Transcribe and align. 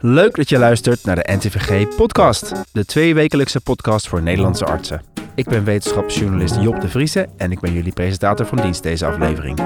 Leuk 0.00 0.36
dat 0.36 0.48
je 0.48 0.58
luistert 0.58 1.04
naar 1.04 1.16
de 1.16 1.32
NTVG 1.32 1.96
Podcast, 1.96 2.52
de 2.72 2.84
tweewekelijkse 2.84 3.60
podcast 3.60 4.08
voor 4.08 4.22
Nederlandse 4.22 4.64
artsen. 4.64 5.02
Ik 5.34 5.44
ben 5.44 5.64
wetenschapsjournalist 5.64 6.56
Job 6.60 6.80
de 6.80 6.88
Vriese 6.88 7.28
en 7.36 7.52
ik 7.52 7.60
ben 7.60 7.72
jullie 7.72 7.92
presentator 7.92 8.46
van 8.46 8.58
dienst 8.58 8.82
deze 8.82 9.06
aflevering. 9.06 9.56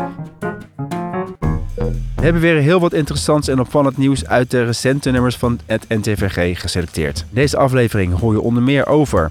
We 2.16 2.22
hebben 2.22 2.42
weer 2.42 2.56
heel 2.56 2.80
wat 2.80 2.92
interessants 2.92 3.48
en 3.48 3.60
opvallend 3.60 3.96
nieuws 3.96 4.26
uit 4.26 4.50
de 4.50 4.64
recente 4.64 5.10
nummers 5.10 5.37
van 5.37 5.58
het 5.66 5.88
NTVG 5.88 6.61
geselecteerd. 6.61 7.25
Deze 7.30 7.57
aflevering 7.57 8.19
hoor 8.19 8.33
je 8.33 8.41
onder 8.41 8.62
meer 8.62 8.87
over 8.87 9.30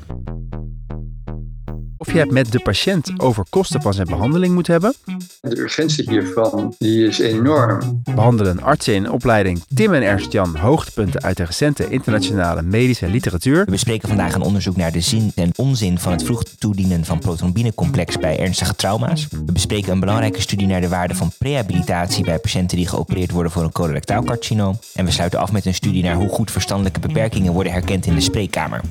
of 2.02 2.12
je 2.14 2.20
het 2.20 2.32
met 2.32 2.52
de 2.52 2.60
patiënt 2.60 3.12
over 3.18 3.46
kosten 3.50 3.82
van 3.82 3.94
zijn 3.94 4.08
behandeling 4.08 4.54
moet 4.54 4.68
hebben. 4.68 4.94
De 5.42 5.58
urgentie 5.60 6.10
hiervan 6.10 6.76
die 6.78 7.08
is 7.08 7.20
enorm. 7.20 8.02
Behandelen 8.16 8.62
artsen 8.62 8.94
in 8.94 9.12
opleiding 9.12 9.64
Tim 9.76 9.94
en 9.94 10.04
Ernst 10.04 10.32
Jan 10.32 10.56
hoogtepunten 10.56 11.22
uit 11.22 11.38
de 11.38 11.44
recente 11.44 11.90
internationale 11.90 12.62
medische 12.62 13.08
literatuur. 13.08 13.66
We 13.66 13.72
bespreken 13.72 14.08
vandaag 14.08 14.34
een 14.34 14.42
onderzoek 14.42 14.76
naar 14.76 14.92
de 14.92 15.02
zin 15.02 15.32
en 15.36 15.52
onzin 15.56 16.00
van 16.00 16.12
het 16.12 16.24
vroeg 16.24 16.44
toedienen 16.44 17.06
van 17.06 17.20
protonbinecomplex 17.20 18.18
bij 18.18 18.40
ernstige 18.40 18.76
trauma's. 18.76 19.28
We 19.46 19.52
bespreken 19.52 19.92
een 19.92 20.00
belangrijke 20.00 20.42
studie 20.42 20.68
naar 20.68 20.82
de 20.82 20.90
waarde 20.90 21.16
van 21.16 21.32
prehabilitatie 21.38 22.24
bij 22.24 22.40
patiënten 22.40 22.78
die 22.78 22.88
geopereerd 22.88 23.32
worden 23.32 23.52
voor 23.52 23.64
een 23.64 23.72
colorectaal 23.72 24.24
carcinoom. 24.24 24.80
En 24.94 25.06
we 25.06 25.12
sluiten 25.12 25.40
af 25.40 25.52
met 25.52 25.66
een 25.66 25.74
studie 25.74 26.04
naar 26.04 26.16
hoe 26.16 26.30
goed 26.30 26.52
verstandelijke 26.52 27.00
beperkingen 27.00 27.54
worden 27.54 27.74
herkend 27.74 28.06
in 28.06 28.16
de 28.16 28.22
spreekkamer. 28.22 28.82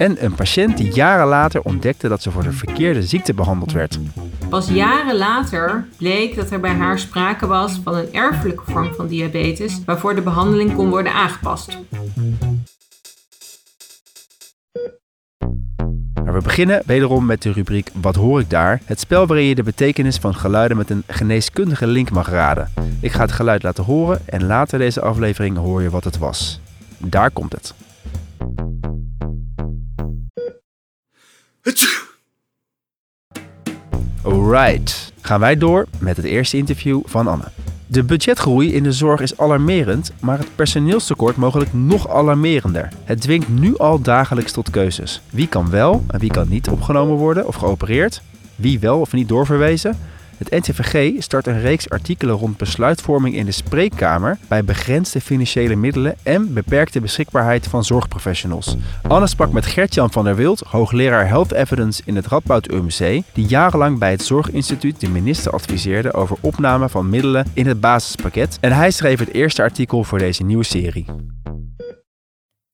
En 0.00 0.24
een 0.24 0.34
patiënt 0.34 0.76
die 0.76 0.92
jaren 0.92 1.26
later 1.26 1.62
ontdekte 1.62 2.08
dat 2.08 2.22
ze 2.22 2.30
voor 2.30 2.42
de 2.42 2.52
verkeerde 2.52 3.02
ziekte 3.02 3.34
behandeld 3.34 3.72
werd. 3.72 3.98
Pas 4.48 4.68
jaren 4.68 5.16
later 5.16 5.86
bleek 5.96 6.36
dat 6.36 6.50
er 6.50 6.60
bij 6.60 6.74
haar 6.74 6.98
sprake 6.98 7.46
was 7.46 7.80
van 7.84 7.94
een 7.94 8.12
erfelijke 8.12 8.62
vorm 8.66 8.94
van 8.94 9.06
diabetes 9.06 9.80
waarvoor 9.84 10.14
de 10.14 10.20
behandeling 10.20 10.74
kon 10.74 10.90
worden 10.90 11.12
aangepast. 11.12 11.78
Maar 16.24 16.34
we 16.34 16.40
beginnen 16.42 16.82
wederom 16.86 17.26
met 17.26 17.42
de 17.42 17.52
rubriek 17.52 17.90
Wat 17.94 18.14
hoor 18.14 18.40
ik 18.40 18.50
daar? 18.50 18.80
Het 18.84 19.00
spel 19.00 19.26
waarin 19.26 19.46
je 19.46 19.54
de 19.54 19.62
betekenis 19.62 20.16
van 20.16 20.34
geluiden 20.34 20.76
met 20.76 20.90
een 20.90 21.04
geneeskundige 21.06 21.86
link 21.86 22.10
mag 22.10 22.28
raden. 22.28 22.72
Ik 23.00 23.12
ga 23.12 23.20
het 23.20 23.32
geluid 23.32 23.62
laten 23.62 23.84
horen 23.84 24.20
en 24.24 24.46
later 24.46 24.78
deze 24.78 25.00
aflevering 25.00 25.56
hoor 25.56 25.82
je 25.82 25.90
wat 25.90 26.04
het 26.04 26.18
was. 26.18 26.60
Daar 26.98 27.30
komt 27.30 27.52
het. 27.52 27.74
Alright, 34.22 35.12
gaan 35.20 35.40
wij 35.40 35.56
door 35.56 35.86
met 35.98 36.16
het 36.16 36.26
eerste 36.26 36.56
interview 36.56 37.00
van 37.04 37.26
Anne. 37.26 37.44
De 37.86 38.04
budgetgroei 38.04 38.74
in 38.74 38.82
de 38.82 38.92
zorg 38.92 39.20
is 39.20 39.38
alarmerend, 39.38 40.12
maar 40.20 40.38
het 40.38 40.54
personeelstekort 40.54 41.36
mogelijk 41.36 41.72
nog 41.72 42.08
alarmerender. 42.08 42.88
Het 43.04 43.20
dwingt 43.20 43.48
nu 43.48 43.76
al 43.76 44.00
dagelijks 44.00 44.52
tot 44.52 44.70
keuzes. 44.70 45.20
Wie 45.30 45.48
kan 45.48 45.70
wel 45.70 46.04
en 46.08 46.20
wie 46.20 46.30
kan 46.30 46.48
niet 46.48 46.68
opgenomen 46.68 47.16
worden 47.16 47.46
of 47.46 47.54
geopereerd? 47.54 48.22
Wie 48.56 48.78
wel 48.78 49.00
of 49.00 49.12
niet 49.12 49.28
doorverwezen? 49.28 49.98
Het 50.40 50.50
NTVG 50.50 51.22
start 51.22 51.46
een 51.46 51.60
reeks 51.60 51.90
artikelen 51.90 52.34
rond 52.34 52.56
besluitvorming 52.56 53.34
in 53.34 53.44
de 53.44 53.52
spreekkamer 53.52 54.38
bij 54.48 54.64
begrensde 54.64 55.20
financiële 55.20 55.76
middelen 55.76 56.16
en 56.22 56.54
beperkte 56.54 57.00
beschikbaarheid 57.00 57.66
van 57.66 57.84
zorgprofessionals. 57.84 58.76
Anne 59.08 59.26
sprak 59.26 59.52
met 59.52 59.66
Gertjan 59.66 60.10
van 60.10 60.24
der 60.24 60.36
Wild, 60.36 60.60
hoogleraar 60.60 61.28
Health 61.28 61.52
Evidence 61.52 62.02
in 62.04 62.16
het 62.16 62.26
Radboud 62.26 62.72
UMC, 62.72 63.22
die 63.32 63.46
jarenlang 63.46 63.98
bij 63.98 64.10
het 64.10 64.22
Zorginstituut 64.22 65.00
de 65.00 65.08
minister 65.08 65.52
adviseerde 65.52 66.12
over 66.12 66.36
opname 66.40 66.88
van 66.88 67.08
middelen 67.08 67.46
in 67.54 67.66
het 67.66 67.80
basispakket. 67.80 68.58
En 68.60 68.72
hij 68.72 68.90
schreef 68.90 69.18
het 69.18 69.32
eerste 69.32 69.62
artikel 69.62 70.04
voor 70.04 70.18
deze 70.18 70.42
nieuwe 70.42 70.64
serie. 70.64 71.04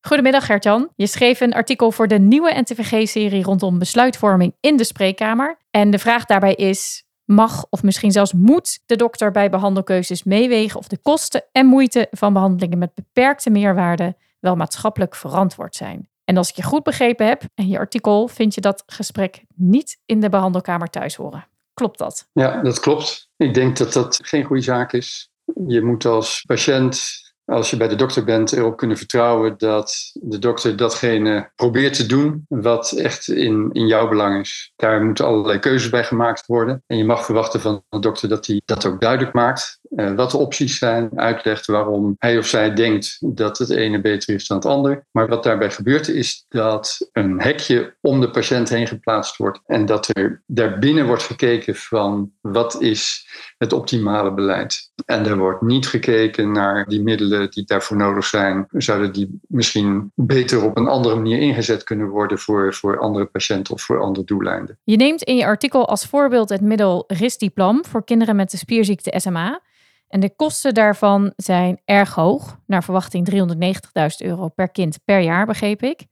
Goedemiddag 0.00 0.47
Gertjan. 0.47 0.89
Je 0.97 1.06
schreef 1.06 1.41
een 1.41 1.53
artikel 1.53 1.92
voor 1.92 2.09
de 2.09 2.19
nieuwe 2.19 2.61
NTVG-serie 2.61 3.42
rondom 3.42 3.78
besluitvorming 3.78 4.55
in 4.61 4.77
de 4.77 4.84
spreekkamer. 4.84 5.59
En 5.70 5.91
de 5.91 5.98
vraag 5.98 6.25
daarbij 6.25 6.55
is: 6.55 7.06
mag 7.26 7.66
of 7.70 7.82
misschien 7.82 8.12
zelfs 8.12 8.32
moet 8.32 8.78
de 8.87 8.97
dokter 8.97 9.31
bij 9.31 9.50
behandelkeuzes 9.50 10.25
meewegen 10.25 10.78
of 10.78 10.88
de 10.88 10.98
kosten 10.98 11.44
en 11.53 11.66
moeite 11.66 12.09
van 12.10 12.32
behandelingen 12.32 12.78
met 12.78 12.94
beperkte 12.94 13.50
meerwaarde 13.50 14.16
wel 14.41 14.56
maatschappelijk 14.56 15.14
verantwoord 15.14 15.75
zijn. 15.76 16.09
En 16.25 16.37
als 16.37 16.48
ik 16.48 16.56
je 16.56 16.62
goed 16.62 16.82
begrepen 16.82 17.26
heb 17.26 17.42
en 17.54 17.69
je 17.69 17.78
artikel, 17.78 18.28
vind 18.28 18.54
je 18.54 18.60
dat 18.60 18.82
gesprek 18.87 19.44
niet 19.54 19.98
in 20.04 20.20
de 20.20 20.28
behandelkamer 20.28 20.88
thuis 20.88 21.14
horen. 21.14 21.47
Klopt 21.75 21.98
dat? 21.98 22.28
Ja, 22.32 22.62
dat 22.62 22.81
klopt. 22.81 23.28
Ik 23.37 23.54
denk 23.54 23.76
dat 23.76 23.93
dat 23.93 24.19
geen 24.22 24.44
goede 24.44 24.62
zaak 24.62 24.93
is. 24.93 25.31
Je 25.66 25.82
moet 25.82 26.04
als 26.04 26.43
patiënt 26.47 27.25
als 27.46 27.70
je 27.70 27.76
bij 27.76 27.88
de 27.88 27.94
dokter 27.94 28.24
bent, 28.24 28.52
erop 28.52 28.76
kunnen 28.76 28.96
vertrouwen 28.96 29.54
dat 29.58 30.10
de 30.12 30.38
dokter 30.38 30.76
datgene 30.76 31.50
probeert 31.54 31.94
te 31.94 32.06
doen 32.06 32.44
wat 32.48 32.92
echt 32.92 33.28
in, 33.28 33.70
in 33.72 33.86
jouw 33.86 34.08
belang 34.08 34.40
is. 34.40 34.72
Daar 34.76 35.04
moeten 35.04 35.24
allerlei 35.24 35.58
keuzes 35.58 35.90
bij 35.90 36.04
gemaakt 36.04 36.46
worden. 36.46 36.82
En 36.86 36.96
je 36.96 37.04
mag 37.04 37.24
verwachten 37.24 37.60
van 37.60 37.82
de 37.88 37.98
dokter 37.98 38.28
dat 38.28 38.46
hij 38.46 38.62
dat 38.64 38.86
ook 38.86 39.00
duidelijk 39.00 39.32
maakt. 39.32 39.78
Uh, 39.90 40.14
wat 40.14 40.30
de 40.30 40.36
opties 40.36 40.78
zijn, 40.78 41.10
uitlegt 41.14 41.66
waarom 41.66 42.14
hij 42.18 42.38
of 42.38 42.46
zij 42.46 42.74
denkt 42.74 43.16
dat 43.20 43.58
het 43.58 43.70
ene 43.70 44.00
beter 44.00 44.34
is 44.34 44.46
dan 44.46 44.56
het 44.56 44.66
ander. 44.66 45.06
Maar 45.10 45.28
wat 45.28 45.42
daarbij 45.42 45.70
gebeurt 45.70 46.08
is 46.08 46.44
dat 46.48 47.08
een 47.12 47.40
hekje 47.40 47.96
om 48.00 48.20
de 48.20 48.30
patiënt 48.30 48.68
heen 48.68 48.86
geplaatst 48.86 49.36
wordt. 49.36 49.60
En 49.66 49.86
dat 49.86 50.16
er 50.16 50.42
daarbinnen 50.46 51.06
wordt 51.06 51.22
gekeken 51.22 51.74
van 51.74 52.30
wat 52.40 52.82
is 52.82 53.28
het 53.58 53.72
optimale 53.72 54.34
beleid. 54.34 54.90
En 55.04 55.26
er 55.26 55.36
wordt 55.36 55.62
niet 55.62 55.86
gekeken 55.86 56.52
naar 56.52 56.86
die 56.88 57.02
middelen 57.02 57.35
die 57.50 57.64
daarvoor 57.64 57.97
nodig 57.97 58.24
zijn. 58.24 58.66
Zouden 58.70 59.12
die 59.12 59.41
misschien 59.47 60.12
beter 60.14 60.64
op 60.64 60.76
een 60.76 60.88
andere 60.88 61.14
manier 61.14 61.38
ingezet 61.38 61.84
kunnen 61.84 62.08
worden 62.08 62.38
voor, 62.38 62.74
voor 62.74 62.98
andere 62.98 63.24
patiënten 63.24 63.74
of 63.74 63.82
voor 63.82 64.00
andere 64.00 64.26
doeleinden? 64.26 64.78
Je 64.84 64.97
neemt 64.97 65.22
in 65.22 65.36
je 65.36 65.44
artikel 65.44 65.88
als 65.88 66.06
voorbeeld 66.06 66.48
het 66.48 66.60
middel 66.60 67.04
Ristiplam 67.06 67.84
voor 67.84 68.04
kinderen 68.04 68.36
met 68.36 68.50
de 68.50 68.56
spierziekte 68.56 69.14
SMA. 69.16 69.60
En 70.08 70.20
de 70.20 70.36
kosten 70.36 70.75
daarvan 70.75 71.32
zijn 71.36 71.80
erg 71.84 72.14
hoog, 72.14 72.58
naar 72.66 72.84
verwachting 72.84 73.30
390.000 73.30 74.26
euro 74.26 74.48
per 74.48 74.69
kind 74.69 74.98
per 75.04 75.20
jaar, 75.20 75.46
begreep 75.46 75.82
ik. 75.82 76.06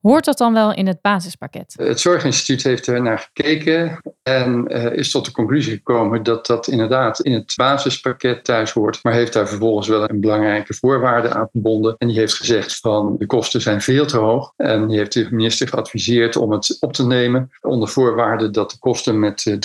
Hoort 0.00 0.24
dat 0.24 0.38
dan 0.38 0.52
wel 0.52 0.74
in 0.74 0.86
het 0.86 1.00
basispakket? 1.00 1.74
Het 1.76 2.00
Zorginstituut 2.00 2.62
heeft 2.62 2.86
er 2.86 3.02
naar 3.02 3.18
gekeken 3.32 4.00
en 4.22 4.64
uh, 4.68 4.92
is 4.92 5.10
tot 5.10 5.24
de 5.24 5.30
conclusie 5.30 5.72
gekomen 5.72 6.22
dat 6.22 6.46
dat 6.46 6.68
inderdaad 6.68 7.20
in 7.20 7.32
het 7.32 7.52
basispakket 7.56 8.44
thuis 8.44 8.70
hoort, 8.70 8.98
maar 9.02 9.12
heeft 9.12 9.32
daar 9.32 9.48
vervolgens 9.48 9.88
wel 9.88 10.10
een 10.10 10.20
belangrijke 10.20 10.74
voorwaarde 10.74 11.34
aan 11.34 11.48
verbonden. 11.52 11.94
En 11.98 12.08
die 12.08 12.18
heeft 12.18 12.34
gezegd 12.34 12.76
van 12.76 13.16
de 13.18 13.26
kosten 13.26 13.60
zijn 13.60 13.80
veel 13.80 14.06
te 14.06 14.16
hoog 14.16 14.52
en 14.56 14.86
die 14.86 14.98
heeft 14.98 15.12
de 15.12 15.28
minister 15.30 15.68
geadviseerd 15.68 16.36
om 16.36 16.52
het 16.52 16.76
op 16.80 16.92
te 16.92 17.06
nemen 17.06 17.50
onder 17.60 17.88
voorwaarde 17.88 18.50
dat 18.50 18.70
de 18.70 18.78
kosten 18.78 19.18
met 19.18 19.58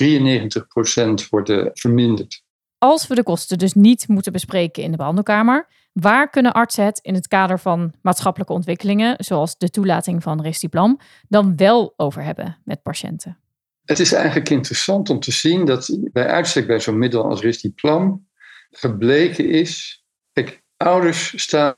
93% 1.24 1.30
worden 1.30 1.72
verminderd. 1.74 2.43
Als 2.84 3.08
we 3.08 3.16
de 3.16 3.24
kosten 3.24 3.58
dus 3.58 3.74
niet 3.74 4.08
moeten 4.08 4.32
bespreken 4.32 4.84
in 4.84 4.92
de 4.92 4.98
behandelkamer, 4.98 5.68
Waar 5.94 6.30
kunnen 6.30 6.54
artsen 6.54 6.86
het 6.86 7.00
in 7.02 7.14
het 7.14 7.28
kader 7.28 7.60
van 7.60 7.94
maatschappelijke 8.02 8.54
ontwikkelingen, 8.54 9.16
zoals 9.18 9.58
de 9.58 9.70
toelating 9.70 10.24
van 10.24 10.42
Restiplam, 10.42 11.00
dan 11.28 11.56
wel 11.56 11.94
over 11.98 12.24
hebben 12.24 12.58
met 12.66 12.82
patiënten? 12.82 13.38
Het 13.86 14.00
is 14.00 14.14
eigenlijk 14.14 14.50
interessant 14.50 15.10
om 15.10 15.20
te 15.20 15.32
zien 15.32 15.66
dat 15.66 15.98
bij 16.12 16.28
uitstek 16.28 16.68
bij 16.68 16.80
zo'n 16.80 16.98
middel 16.98 17.24
als 17.24 17.42
Restiplam 17.42 18.28
gebleken 18.70 19.50
is, 19.50 20.04
kijk, 20.32 20.62
ouders 20.78 21.42
staan 21.42 21.76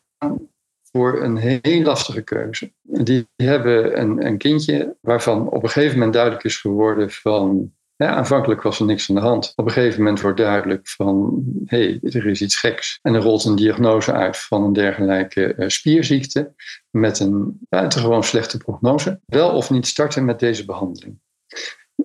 voor 0.92 1.24
een 1.24 1.38
heel 1.38 1.82
lastige 1.82 2.22
keuze. 2.22 2.74
Die 2.82 3.28
hebben 3.36 4.00
een, 4.00 4.26
een 4.26 4.38
kindje 4.38 4.96
waarvan 5.02 5.50
op 5.50 5.64
een 5.64 5.70
gegeven 5.70 5.94
moment 5.94 6.14
duidelijk 6.14 6.44
is 6.44 6.58
geworden 6.58 7.12
van 7.12 7.75
ja, 7.96 8.16
aanvankelijk 8.16 8.62
was 8.62 8.80
er 8.80 8.86
niks 8.86 9.10
aan 9.10 9.16
de 9.16 9.22
hand. 9.22 9.54
Op 9.56 9.66
een 9.66 9.72
gegeven 9.72 10.00
moment 10.00 10.22
wordt 10.22 10.38
duidelijk 10.38 10.88
van, 10.88 11.44
hé, 11.66 11.78
hey, 11.78 12.00
er 12.02 12.26
is 12.26 12.42
iets 12.42 12.56
geks. 12.56 13.00
En 13.02 13.14
er 13.14 13.22
rolt 13.22 13.46
een 13.46 13.56
diagnose 13.56 14.12
uit 14.12 14.38
van 14.38 14.64
een 14.64 14.74
dergelijke 14.74 15.56
uh, 15.58 15.68
spierziekte 15.70 16.54
met 16.90 17.20
een 17.20 17.60
buitengewoon 17.70 18.24
slechte 18.24 18.58
prognose. 18.58 19.20
Wel 19.26 19.50
of 19.50 19.70
niet 19.70 19.88
starten 19.88 20.26
met 20.26 20.40
deze 20.40 20.66
behandeling. 20.66 21.20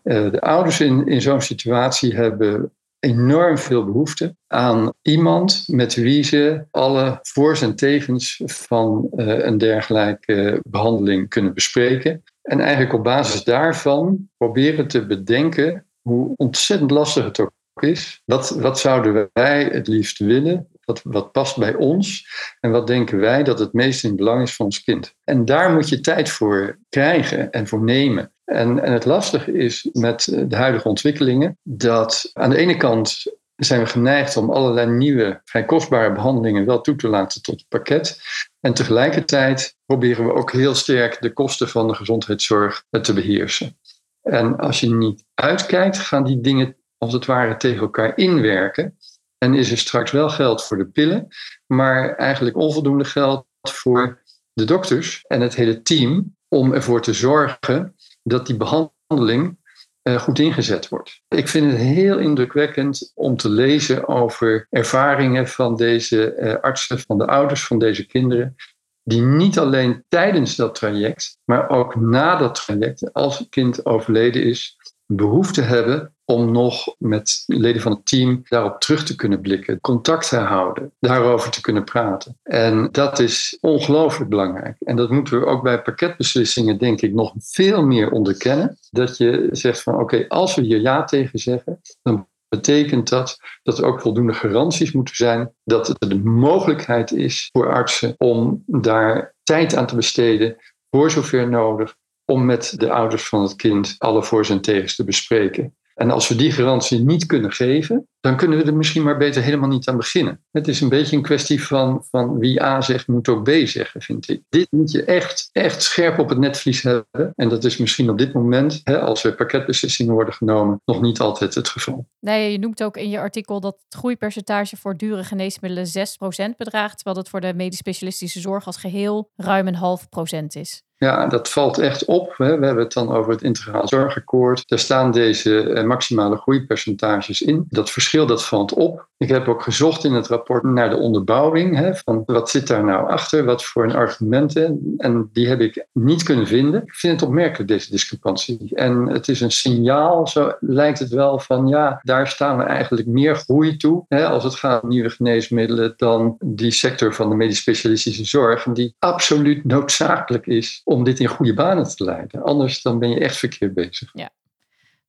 Uh, 0.05 0.31
de 0.31 0.41
ouders 0.41 0.81
in, 0.81 1.07
in 1.07 1.23
zo'n 1.23 1.41
situatie 1.41 2.15
hebben 2.15 2.73
enorm 3.01 3.59
veel 3.59 3.85
behoefte 3.85 4.37
aan 4.47 4.93
iemand 5.03 5.65
met 5.67 5.95
wie 5.95 6.23
ze 6.23 6.65
alle 6.71 7.19
voor's 7.23 7.63
en 7.63 7.77
tegens 7.77 8.41
van 8.45 9.09
uh, 9.17 9.45
een 9.45 9.59
dergelijke 9.59 10.61
behandeling 10.69 11.29
kunnen 11.29 11.55
bespreken. 11.55 12.23
En 12.43 12.61
eigenlijk 12.61 12.93
op 12.93 13.05
basis 13.05 13.45
daarvan 13.45 14.29
proberen 14.37 14.89
te 14.89 15.07
bedenken 15.07 15.87
hoe 16.01 16.33
ontzettend 16.37 16.91
lastig 16.91 17.25
het 17.25 17.41
ook 17.41 17.53
is. 17.81 18.23
Wat, 18.25 18.51
wat 18.51 18.79
zouden 18.79 19.31
wij 19.33 19.65
het 19.65 19.89
liefst 19.89 20.19
willen? 20.19 20.69
Wat, 20.85 21.01
wat 21.05 21.33
past 21.33 21.59
bij 21.59 21.75
ons? 21.75 22.27
En 22.61 22.71
wat 22.71 22.87
denken 22.87 23.19
wij 23.19 23.43
dat 23.43 23.59
het 23.59 23.73
meest 23.73 24.05
in 24.05 24.17
belang 24.17 24.43
is 24.43 24.57
van 24.57 24.67
ons 24.67 24.83
kind? 24.83 25.15
En 25.25 25.45
daar 25.45 25.73
moet 25.73 25.89
je 25.89 26.01
tijd 26.01 26.29
voor 26.29 26.79
krijgen 26.89 27.51
en 27.51 27.67
voor 27.67 27.83
nemen. 27.83 28.33
En, 28.51 28.83
en 28.83 28.93
het 28.93 29.05
lastige 29.05 29.53
is 29.53 29.89
met 29.93 30.45
de 30.49 30.57
huidige 30.57 30.89
ontwikkelingen 30.89 31.59
dat 31.63 32.31
aan 32.33 32.51
de 32.51 32.57
ene 32.57 32.77
kant 32.77 33.23
zijn 33.57 33.81
we 33.81 33.87
geneigd 33.87 34.37
om 34.37 34.51
allerlei 34.51 34.91
nieuwe, 34.91 35.41
vrij 35.45 35.65
kostbare 35.65 36.13
behandelingen 36.13 36.67
wel 36.67 36.81
toe 36.81 36.97
te 36.97 37.09
laten 37.09 37.43
tot 37.43 37.59
het 37.59 37.69
pakket. 37.69 38.21
En 38.61 38.75
tegelijkertijd 38.75 39.77
proberen 39.87 40.27
we 40.27 40.33
ook 40.33 40.53
heel 40.53 40.75
sterk 40.75 41.23
de 41.23 41.33
kosten 41.33 41.69
van 41.69 41.89
de 41.89 41.95
gezondheidszorg 41.95 42.85
te 43.03 43.13
beheersen. 43.13 43.79
En 44.23 44.57
als 44.57 44.81
je 44.81 44.95
niet 44.95 45.25
uitkijkt, 45.35 45.99
gaan 45.99 46.25
die 46.25 46.41
dingen 46.41 46.77
als 46.99 47.13
het 47.13 47.27
ware 47.27 47.57
tegen 47.57 47.81
elkaar 47.81 48.17
inwerken. 48.17 48.97
En 49.39 49.55
is 49.55 49.71
er 49.71 49.79
straks 49.79 50.11
wel 50.11 50.29
geld 50.29 50.65
voor 50.65 50.77
de 50.77 50.87
pillen, 50.87 51.29
maar 51.67 52.15
eigenlijk 52.15 52.57
onvoldoende 52.57 53.05
geld 53.05 53.47
voor 53.69 54.23
de 54.53 54.65
dokters 54.65 55.25
en 55.27 55.41
het 55.41 55.55
hele 55.55 55.83
team 55.83 56.37
om 56.49 56.73
ervoor 56.73 57.03
te 57.03 57.13
zorgen 57.13 57.95
dat 58.31 58.47
die 58.47 58.57
behandeling 58.57 59.59
eh, 60.03 60.17
goed 60.17 60.39
ingezet 60.39 60.89
wordt. 60.89 61.23
Ik 61.29 61.49
vind 61.49 61.71
het 61.71 61.81
heel 61.81 62.19
indrukwekkend 62.19 63.13
om 63.15 63.37
te 63.37 63.49
lezen 63.49 64.09
over 64.09 64.67
ervaringen 64.71 65.49
van 65.49 65.77
deze 65.77 66.37
uh, 66.39 66.55
artsen, 66.55 66.99
van 66.99 67.19
de 67.19 67.27
ouders 67.27 67.67
van 67.67 67.79
deze 67.79 68.07
kinderen, 68.07 68.55
die 69.03 69.23
niet 69.23 69.59
alleen 69.59 70.05
tijdens 70.09 70.57
dat 70.57 70.75
traject, 70.75 71.39
maar 71.45 71.69
ook 71.69 71.97
na 71.97 72.37
dat 72.37 72.55
traject, 72.55 73.13
als 73.13 73.39
het 73.39 73.49
kind 73.49 73.87
overleden 73.87 74.43
is, 74.43 74.77
behoefte 75.07 75.63
hebben 75.63 76.15
om 76.31 76.53
nog 76.53 76.95
met 76.99 77.43
leden 77.47 77.83
van 77.83 77.93
het 77.93 78.07
team 78.07 78.43
daarop 78.49 78.81
terug 78.81 79.05
te 79.05 79.17
kunnen 79.17 79.41
blikken, 79.41 79.81
contact 79.81 80.29
te 80.29 80.37
houden, 80.37 80.93
daarover 81.01 81.51
te 81.51 81.61
kunnen 81.61 81.85
praten. 81.85 82.39
En 82.43 82.89
dat 82.93 83.19
is 83.19 83.59
ongelooflijk 83.61 84.31
belangrijk. 84.31 84.77
En 84.81 84.97
dat 84.97 85.11
moeten 85.11 85.41
we 85.41 85.47
ook 85.47 85.63
bij 85.63 85.83
pakketbeslissingen, 85.83 86.79
denk 86.79 87.01
ik, 87.01 87.13
nog 87.13 87.33
veel 87.39 87.83
meer 87.83 88.11
onderkennen. 88.11 88.79
Dat 88.91 89.17
je 89.17 89.49
zegt 89.51 89.83
van 89.83 89.99
oké, 89.99 90.29
als 90.29 90.55
we 90.55 90.63
hier 90.63 90.81
ja 90.81 91.05
tegen 91.05 91.39
zeggen, 91.39 91.81
dan 92.03 92.29
betekent 92.49 93.09
dat 93.09 93.39
dat 93.63 93.79
er 93.79 93.85
ook 93.85 94.01
voldoende 94.01 94.33
garanties 94.33 94.93
moeten 94.93 95.17
zijn 95.17 95.53
dat 95.65 95.87
het 95.87 96.01
de 96.01 96.19
mogelijkheid 96.19 97.13
is 97.13 97.49
voor 97.53 97.73
artsen 97.73 98.15
om 98.19 98.63
daar 98.67 99.35
tijd 99.43 99.75
aan 99.77 99.87
te 99.87 99.97
besteden, 99.97 100.57
voor 100.91 101.11
zover 101.11 101.49
nodig, 101.49 101.95
om 102.25 102.45
met 102.45 102.75
de 102.77 102.93
ouders 102.93 103.29
van 103.29 103.43
het 103.43 103.57
kind 103.57 103.95
alle 103.99 104.23
voor's 104.23 104.51
en 104.51 104.61
tegens 104.61 104.97
te 104.97 105.05
bespreken. 105.05 105.75
En 106.01 106.11
als 106.11 106.29
we 106.29 106.35
die 106.35 106.53
garantie 106.53 107.05
niet 107.05 107.27
kunnen 107.27 107.53
geven, 107.53 108.09
dan 108.21 108.37
kunnen 108.37 108.59
we 108.59 108.65
er 108.65 108.77
misschien 108.77 109.03
maar 109.03 109.17
beter 109.17 109.43
helemaal 109.43 109.69
niet 109.69 109.89
aan 109.89 109.97
beginnen. 109.97 110.45
Het 110.51 110.69
is 110.69 110.81
een 110.81 110.89
beetje 110.89 111.17
een 111.17 111.23
kwestie 111.23 111.63
van, 111.65 112.05
van 112.11 112.39
wie 112.39 112.63
A 112.63 112.81
zegt, 112.81 113.07
moet 113.07 113.29
ook 113.29 113.43
B 113.43 113.51
zeggen, 113.65 114.03
vind 114.03 114.29
ik. 114.29 114.43
Dit 114.49 114.67
moet 114.71 114.91
je 114.91 115.05
echt, 115.05 115.49
echt 115.53 115.83
scherp 115.83 116.19
op 116.19 116.29
het 116.29 116.39
netvlies 116.39 116.83
hebben. 116.83 117.33
En 117.35 117.49
dat 117.49 117.65
is 117.65 117.77
misschien 117.77 118.11
op 118.11 118.19
dit 118.19 118.33
moment, 118.33 118.81
hè, 118.85 119.01
als 119.01 119.25
er 119.25 119.35
pakketbeslissingen 119.35 120.15
worden 120.15 120.35
genomen, 120.35 120.81
nog 120.85 121.01
niet 121.01 121.21
altijd 121.21 121.55
het 121.55 121.69
geval. 121.69 122.07
Nee, 122.21 122.53
je 122.53 122.59
noemt 122.59 122.83
ook 122.83 122.97
in 122.97 123.11
je 123.11 123.19
artikel 123.19 123.61
dat 123.61 123.81
het 123.85 123.99
groeipercentage 123.99 124.77
voor 124.77 124.97
dure 124.97 125.25
geneesmiddelen 125.25 125.87
6% 125.87 126.57
bedraagt, 126.57 126.95
terwijl 126.95 127.17
dat 127.17 127.29
voor 127.29 127.41
de 127.41 127.55
medisch 127.55 127.79
specialistische 127.79 128.41
zorg 128.41 128.67
als 128.67 128.77
geheel 128.77 129.31
ruim 129.37 129.67
een 129.67 129.75
half 129.75 130.09
procent 130.09 130.57
is. 130.57 130.83
Ja, 131.05 131.27
dat 131.27 131.51
valt 131.51 131.79
echt 131.79 132.05
op. 132.05 132.35
We 132.37 132.45
hebben 132.45 132.77
het 132.77 132.93
dan 132.93 133.13
over 133.13 133.33
het 133.33 133.43
integraal 133.43 133.89
zorgakkoord. 133.89 134.69
Daar 134.69 134.79
staan 134.79 135.11
deze 135.11 135.63
eh, 135.63 135.85
maximale 135.85 136.37
groeipercentages 136.37 137.43
in. 137.43 137.67
Dat 137.69 137.91
verschil 137.91 138.27
dat 138.27 138.45
valt 138.45 138.73
op. 138.73 139.09
Ik 139.17 139.29
heb 139.29 139.49
ook 139.49 139.63
gezocht 139.63 140.05
in 140.05 140.13
het 140.13 140.27
rapport 140.27 140.63
naar 140.63 140.91
de 140.91 140.97
onderbouwing. 140.97 142.01
Van 142.05 142.23
wat 142.27 142.51
zit 142.51 142.67
daar 142.67 142.85
nou 142.85 143.09
achter? 143.09 143.45
Wat 143.45 143.65
voor 143.65 143.95
argumenten? 143.95 144.95
En 144.97 145.31
die 145.33 145.49
heb 145.49 145.61
ik 145.61 145.87
niet 145.93 146.23
kunnen 146.23 146.47
vinden. 146.47 146.83
Ik 146.83 146.95
vind 146.95 147.21
het 147.21 147.29
opmerkelijk, 147.29 147.69
deze 147.69 147.91
discrepantie. 147.91 148.71
En 148.75 149.07
het 149.07 149.29
is 149.29 149.41
een 149.41 149.51
signaal, 149.51 150.27
zo 150.27 150.53
lijkt 150.61 150.99
het 150.99 151.09
wel, 151.09 151.39
van 151.39 151.67
ja, 151.67 152.01
daar 152.03 152.29
staan 152.29 152.57
we 152.57 152.63
eigenlijk 152.63 153.07
meer 153.07 153.37
groei 153.37 153.77
toe. 153.77 154.05
Als 154.09 154.45
het 154.45 154.55
gaat 154.55 154.83
om 154.83 154.89
nieuwe 154.89 155.11
geneesmiddelen 155.11 155.95
dan 155.97 156.37
die 156.45 156.73
sector 156.73 157.15
van 157.15 157.29
de 157.29 157.35
medisch 157.35 157.59
specialistische 157.59 158.25
zorg. 158.25 158.63
Die 158.73 158.95
absoluut 158.99 159.65
noodzakelijk 159.65 160.47
is 160.47 160.81
om 160.91 161.05
dit 161.05 161.21
in 161.21 161.27
goede 161.27 161.55
banen 161.55 161.97
te 161.97 162.05
leiden. 162.05 162.43
Anders 162.43 162.83
dan 162.83 162.99
ben 162.99 163.11
je 163.11 163.21
echt 163.21 163.37
verkeerd 163.37 163.75
bezig. 163.75 164.11
Ja. 164.13 164.31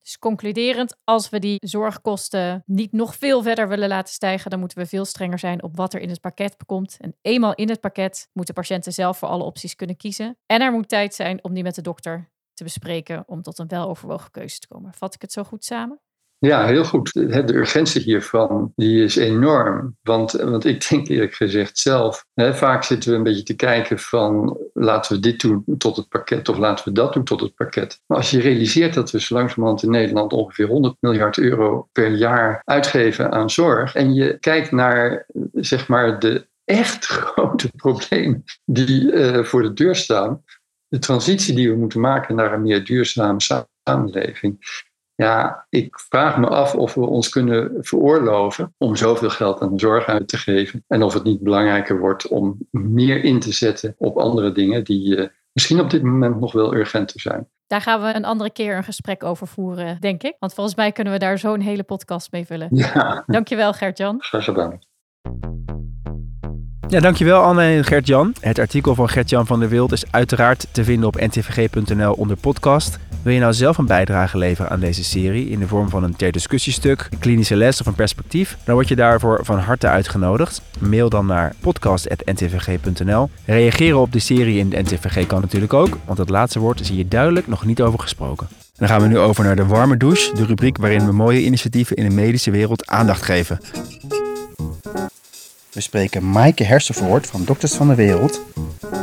Dus 0.02 0.18
concluderend, 0.20 0.98
als 1.04 1.30
we 1.30 1.40
die 1.40 1.58
zorgkosten 1.60 2.64
niet 2.66 2.92
nog 2.92 3.16
veel 3.16 3.42
verder 3.42 3.68
willen 3.68 3.88
laten 3.88 4.14
stijgen, 4.14 4.50
dan 4.50 4.60
moeten 4.60 4.78
we 4.78 4.86
veel 4.86 5.06
strenger 5.06 5.40
zijn 5.40 5.64
op 5.64 5.78
wat 5.78 5.94
er 5.94 6.02
in 6.02 6.10
het 6.10 6.22
pakket 6.22 6.56
komt. 6.66 6.98
En 7.00 7.16
eenmaal 7.22 7.54
in 7.54 7.70
het 7.70 7.80
pakket 7.80 8.30
moeten 8.34 8.54
patiënten 8.54 8.94
zelf 8.94 9.18
voor 9.18 9.28
alle 9.28 9.44
opties 9.44 9.76
kunnen 9.76 9.98
kiezen. 9.98 10.38
En 10.46 10.62
er 10.62 10.72
moet 10.72 10.90
tijd 10.90 11.14
zijn 11.14 11.44
om 11.44 11.54
die 11.54 11.64
met 11.64 11.76
de 11.76 11.82
dokter 11.82 12.32
te 12.54 12.64
bespreken 12.64 13.24
om 13.28 13.42
tot 13.42 13.60
een 13.60 13.68
weloverwogen 13.68 14.32
keuze 14.32 14.60
te 14.60 14.68
komen. 14.68 14.94
Vat 14.94 15.14
ik 15.14 15.22
het 15.22 15.32
zo 15.32 15.44
goed 15.44 15.66
samen? 15.66 16.00
Ja, 16.46 16.66
heel 16.66 16.84
goed. 16.84 17.14
De 17.14 17.54
urgentie 17.54 18.02
hiervan 18.02 18.72
die 18.76 19.04
is 19.04 19.16
enorm. 19.16 19.98
Want, 20.02 20.32
want 20.32 20.66
ik 20.66 20.90
denk 20.90 21.08
eerlijk 21.08 21.34
gezegd 21.34 21.78
zelf, 21.78 22.26
hè, 22.34 22.54
vaak 22.56 22.84
zitten 22.84 23.12
we 23.12 23.18
een 23.18 23.24
beetje 23.24 23.44
te 23.44 23.56
kijken 23.56 24.00
van 24.00 24.58
laten 24.74 25.16
we 25.16 25.22
dit 25.22 25.42
doen 25.42 25.64
tot 25.78 25.96
het 25.96 26.08
pakket 26.08 26.50
of 26.50 26.58
laten 26.58 26.86
we 26.86 26.92
dat 26.92 27.14
doen 27.14 27.24
tot 27.24 27.42
het 27.42 27.56
pakket. 27.56 28.02
Maar 28.06 28.18
als 28.18 28.30
je 28.32 28.40
realiseert 28.40 28.94
dat 28.94 29.12
we 29.12 29.20
zo 29.20 29.36
langzamerhand 29.36 29.84
in 29.84 29.90
Nederland 29.90 30.34
ongeveer 30.34 30.68
100 30.68 30.96
miljard 31.00 31.38
euro 31.38 31.88
per 31.92 32.10
jaar 32.10 32.62
uitgeven 32.64 33.32
aan 33.32 33.50
zorg 33.50 33.96
en 33.96 34.14
je 34.14 34.38
kijkt 34.40 34.72
naar 34.72 35.26
zeg 35.54 35.88
maar 35.88 36.20
de 36.20 36.48
echt 36.66 37.06
grote 37.26 37.72
problemen 37.76 38.44
die 38.66 39.12
uh, 39.12 39.44
voor 39.44 39.62
de 39.62 39.74
deur 39.74 39.96
staan, 39.96 40.44
de 40.88 41.00
transitie 41.00 41.56
die 41.56 41.70
we 41.70 41.78
moeten 41.78 42.00
maken 42.00 42.36
naar 42.36 42.54
een 42.54 42.62
meer 42.62 42.86
duurzame 42.86 43.66
samenleving 43.84 44.60
ja, 45.22 45.66
ik 45.70 46.00
vraag 46.00 46.38
me 46.38 46.48
af 46.48 46.76
of 46.76 46.94
we 46.94 47.06
ons 47.06 47.30
kunnen 47.30 47.78
veroorloven 47.80 48.74
om 48.78 48.96
zoveel 48.96 49.30
geld 49.30 49.62
aan 49.62 49.74
de 49.74 49.80
zorg 49.80 50.06
uit 50.06 50.28
te 50.28 50.38
geven. 50.38 50.84
En 50.88 51.04
of 51.04 51.14
het 51.14 51.24
niet 51.24 51.42
belangrijker 51.42 52.00
wordt 52.00 52.28
om 52.28 52.58
meer 52.72 53.24
in 53.24 53.40
te 53.40 53.54
zetten 53.54 53.96
op 53.98 54.18
andere 54.18 54.52
dingen 54.52 54.84
die 54.84 55.18
uh, 55.18 55.28
misschien 55.54 55.80
op 55.80 55.90
dit 55.90 56.04
moment 56.04 56.40
nog 56.40 56.52
wel 56.52 56.76
urgenter 56.76 57.20
zijn. 57.20 57.48
Daar 57.68 57.82
gaan 57.82 58.02
we 58.02 58.16
een 58.16 58.26
andere 58.26 58.52
keer 58.52 58.78
een 58.78 58.84
gesprek 58.84 59.24
over 59.24 59.48
voeren, 59.48 59.98
denk 60.00 60.24
ik. 60.24 60.36
Want 60.40 60.54
volgens 60.54 60.76
mij 60.76 60.92
kunnen 60.92 61.14
we 61.14 61.20
daar 61.20 61.38
zo'n 61.38 61.60
hele 61.60 61.84
podcast 61.84 62.32
mee 62.32 62.46
vullen. 62.46 62.68
Ja. 62.72 63.24
Dankjewel, 63.26 63.74
Gert-Jan. 63.74 64.16
Graag 64.20 64.44
gedaan. 64.44 64.80
Ja, 66.92 67.00
dankjewel 67.00 67.42
Anne 67.42 67.64
en 67.64 67.84
Gert-Jan. 67.84 68.34
Het 68.40 68.60
artikel 68.60 68.96
van 68.96 69.10
Gert-Jan 69.10 69.46
van 69.46 69.60
der 69.60 69.70
Wild 69.70 69.92
is 69.92 70.04
uiteraard 70.12 70.68
te 70.72 70.84
vinden 70.84 71.08
op 71.08 71.20
ntvg.nl 71.20 72.14
onder 72.14 72.38
podcast. 72.38 73.00
Wil 73.22 73.34
je 73.34 73.40
nou 73.40 73.54
zelf 73.54 73.78
een 73.78 73.86
bijdrage 73.86 74.38
leveren 74.38 74.72
aan 74.72 74.80
deze 74.80 75.04
serie 75.04 75.50
in 75.50 75.60
de 75.60 75.68
vorm 75.68 75.90
van 75.90 76.04
een 76.04 76.16
ter 76.16 76.32
discussiestuk, 76.32 77.08
een 77.10 77.20
klinische 77.20 77.56
les 77.56 77.82
of 77.82 77.86
een 77.86 77.94
perspectief? 77.94 78.58
Dan 78.64 78.76
word 78.76 78.88
je 78.88 78.96
daarvoor 78.96 79.40
van 79.44 79.60
harte 79.60 79.88
uitgenodigd. 79.88 80.62
Mail 80.80 81.10
dan 81.10 81.26
naar 81.26 81.54
podcast.ntvg.nl. 81.60 83.30
Reageren 83.46 84.00
op 84.00 84.12
de 84.12 84.20
serie 84.20 84.60
in 84.60 84.70
de 84.70 84.82
NTVG 84.82 85.28
kan 85.28 85.42
natuurlijk 85.42 85.74
ook, 85.74 85.98
want 86.06 86.18
het 86.18 86.30
laatste 86.30 86.60
woord 86.60 86.80
is 86.80 86.90
hier 86.90 87.10
duidelijk 87.10 87.48
nog 87.48 87.66
niet 87.66 87.82
over 87.82 88.00
gesproken. 88.00 88.48
Dan 88.76 88.88
gaan 88.88 89.02
we 89.02 89.08
nu 89.08 89.18
over 89.18 89.44
naar 89.44 89.56
de 89.56 89.66
warme 89.66 89.98
douche, 89.98 90.36
de 90.36 90.46
rubriek 90.46 90.78
waarin 90.78 91.06
we 91.06 91.12
mooie 91.12 91.44
initiatieven 91.44 91.96
in 91.96 92.10
de 92.10 92.16
medische 92.16 92.52
wereld 92.52 92.88
aandacht 92.88 93.22
geven. 93.22 93.60
We 95.72 95.82
spreken 95.82 96.30
Maaike 96.30 96.64
Hersenvoort 96.64 97.28
van 97.28 97.46
Dokters 97.46 97.74
van 97.74 97.88
de 97.88 97.96
Wereld 97.96 98.42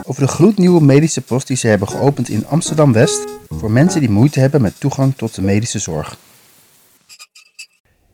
over 0.02 0.22
de 0.22 0.28
gloednieuwe 0.28 0.82
medische 0.82 1.20
post 1.20 1.46
die 1.46 1.56
ze 1.56 1.66
hebben 1.66 1.88
geopend 1.88 2.28
in 2.28 2.46
Amsterdam-West 2.46 3.24
voor 3.48 3.70
mensen 3.70 4.00
die 4.00 4.10
moeite 4.10 4.40
hebben 4.40 4.62
met 4.62 4.80
toegang 4.80 5.16
tot 5.16 5.34
de 5.34 5.42
medische 5.42 5.78
zorg. 5.78 6.16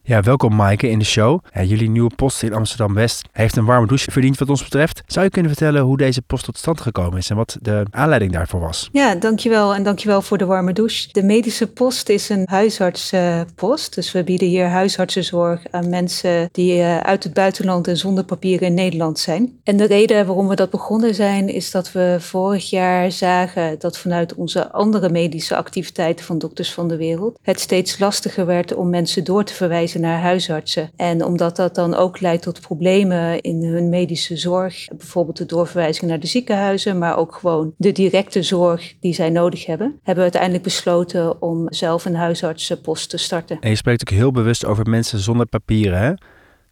Ja, 0.06 0.22
welkom 0.22 0.54
Maaike 0.54 0.88
in 0.88 0.98
de 0.98 1.04
show. 1.04 1.40
Jullie 1.62 1.90
nieuwe 1.90 2.10
post 2.16 2.42
in 2.42 2.52
Amsterdam-West 2.52 3.28
heeft 3.32 3.56
een 3.56 3.64
warme 3.64 3.86
douche 3.86 4.10
verdiend 4.10 4.38
wat 4.38 4.48
ons 4.48 4.62
betreft. 4.62 5.02
Zou 5.06 5.24
je 5.24 5.30
kunnen 5.30 5.50
vertellen 5.50 5.82
hoe 5.82 5.96
deze 5.96 6.22
post 6.22 6.44
tot 6.44 6.58
stand 6.58 6.80
gekomen 6.80 7.18
is 7.18 7.30
en 7.30 7.36
wat 7.36 7.56
de 7.60 7.86
aanleiding 7.90 8.32
daarvoor 8.32 8.60
was? 8.60 8.88
Ja, 8.92 9.14
dankjewel 9.14 9.74
en 9.74 9.82
dankjewel 9.82 10.22
voor 10.22 10.38
de 10.38 10.44
warme 10.44 10.72
douche. 10.72 11.08
De 11.12 11.22
medische 11.22 11.66
post 11.66 12.08
is 12.08 12.28
een 12.28 12.42
huisartspost. 12.50 13.94
Dus 13.94 14.12
we 14.12 14.24
bieden 14.24 14.48
hier 14.48 14.66
huisartsenzorg 14.66 15.62
aan 15.70 15.88
mensen 15.88 16.48
die 16.52 16.80
eh, 16.80 16.98
uit 16.98 17.24
het 17.24 17.34
buitenland 17.34 17.88
en 17.88 17.96
zonder 17.96 18.24
papieren 18.24 18.66
in 18.66 18.74
Nederland 18.74 19.18
zijn. 19.18 19.58
En 19.62 19.76
de 19.76 19.86
reden 19.86 20.26
waarom 20.26 20.48
we 20.48 20.54
dat 20.54 20.70
begonnen 20.70 21.14
zijn 21.14 21.48
is 21.48 21.70
dat 21.70 21.92
we 21.92 22.16
vorig 22.20 22.70
jaar 22.70 23.12
zagen 23.12 23.78
dat 23.78 23.98
vanuit 23.98 24.34
onze 24.34 24.72
andere 24.72 25.08
medische 25.08 25.56
activiteiten 25.56 26.24
van 26.24 26.38
Dokters 26.38 26.72
van 26.72 26.88
de 26.88 26.96
Wereld 26.96 27.38
het 27.42 27.60
steeds 27.60 27.98
lastiger 27.98 28.46
werd 28.46 28.74
om 28.74 28.90
mensen 28.90 29.24
door 29.24 29.44
te 29.44 29.54
verwijzen 29.54 29.92
naar 30.00 30.20
huisartsen. 30.20 30.90
En 30.96 31.24
omdat 31.24 31.56
dat 31.56 31.74
dan 31.74 31.94
ook 31.94 32.20
leidt 32.20 32.42
tot 32.42 32.60
problemen 32.60 33.40
in 33.40 33.64
hun 33.64 33.88
medische 33.88 34.36
zorg, 34.36 34.88
bijvoorbeeld 34.88 35.36
de 35.36 35.46
doorverwijzing 35.46 36.10
naar 36.10 36.20
de 36.20 36.26
ziekenhuizen, 36.26 36.98
maar 36.98 37.16
ook 37.16 37.34
gewoon 37.34 37.74
de 37.76 37.92
directe 37.92 38.42
zorg 38.42 38.94
die 39.00 39.14
zij 39.14 39.30
nodig 39.30 39.66
hebben, 39.66 39.86
hebben 39.86 40.14
we 40.14 40.20
uiteindelijk 40.20 40.62
besloten 40.62 41.42
om 41.42 41.66
zelf 41.72 42.04
een 42.04 42.16
huisartsenpost 42.16 43.10
te 43.10 43.16
starten. 43.16 43.60
En 43.60 43.70
je 43.70 43.76
spreekt 43.76 44.00
ook 44.00 44.16
heel 44.16 44.32
bewust 44.32 44.64
over 44.64 44.88
mensen 44.88 45.18
zonder 45.18 45.46
papieren, 45.46 45.98
hè? 45.98 46.12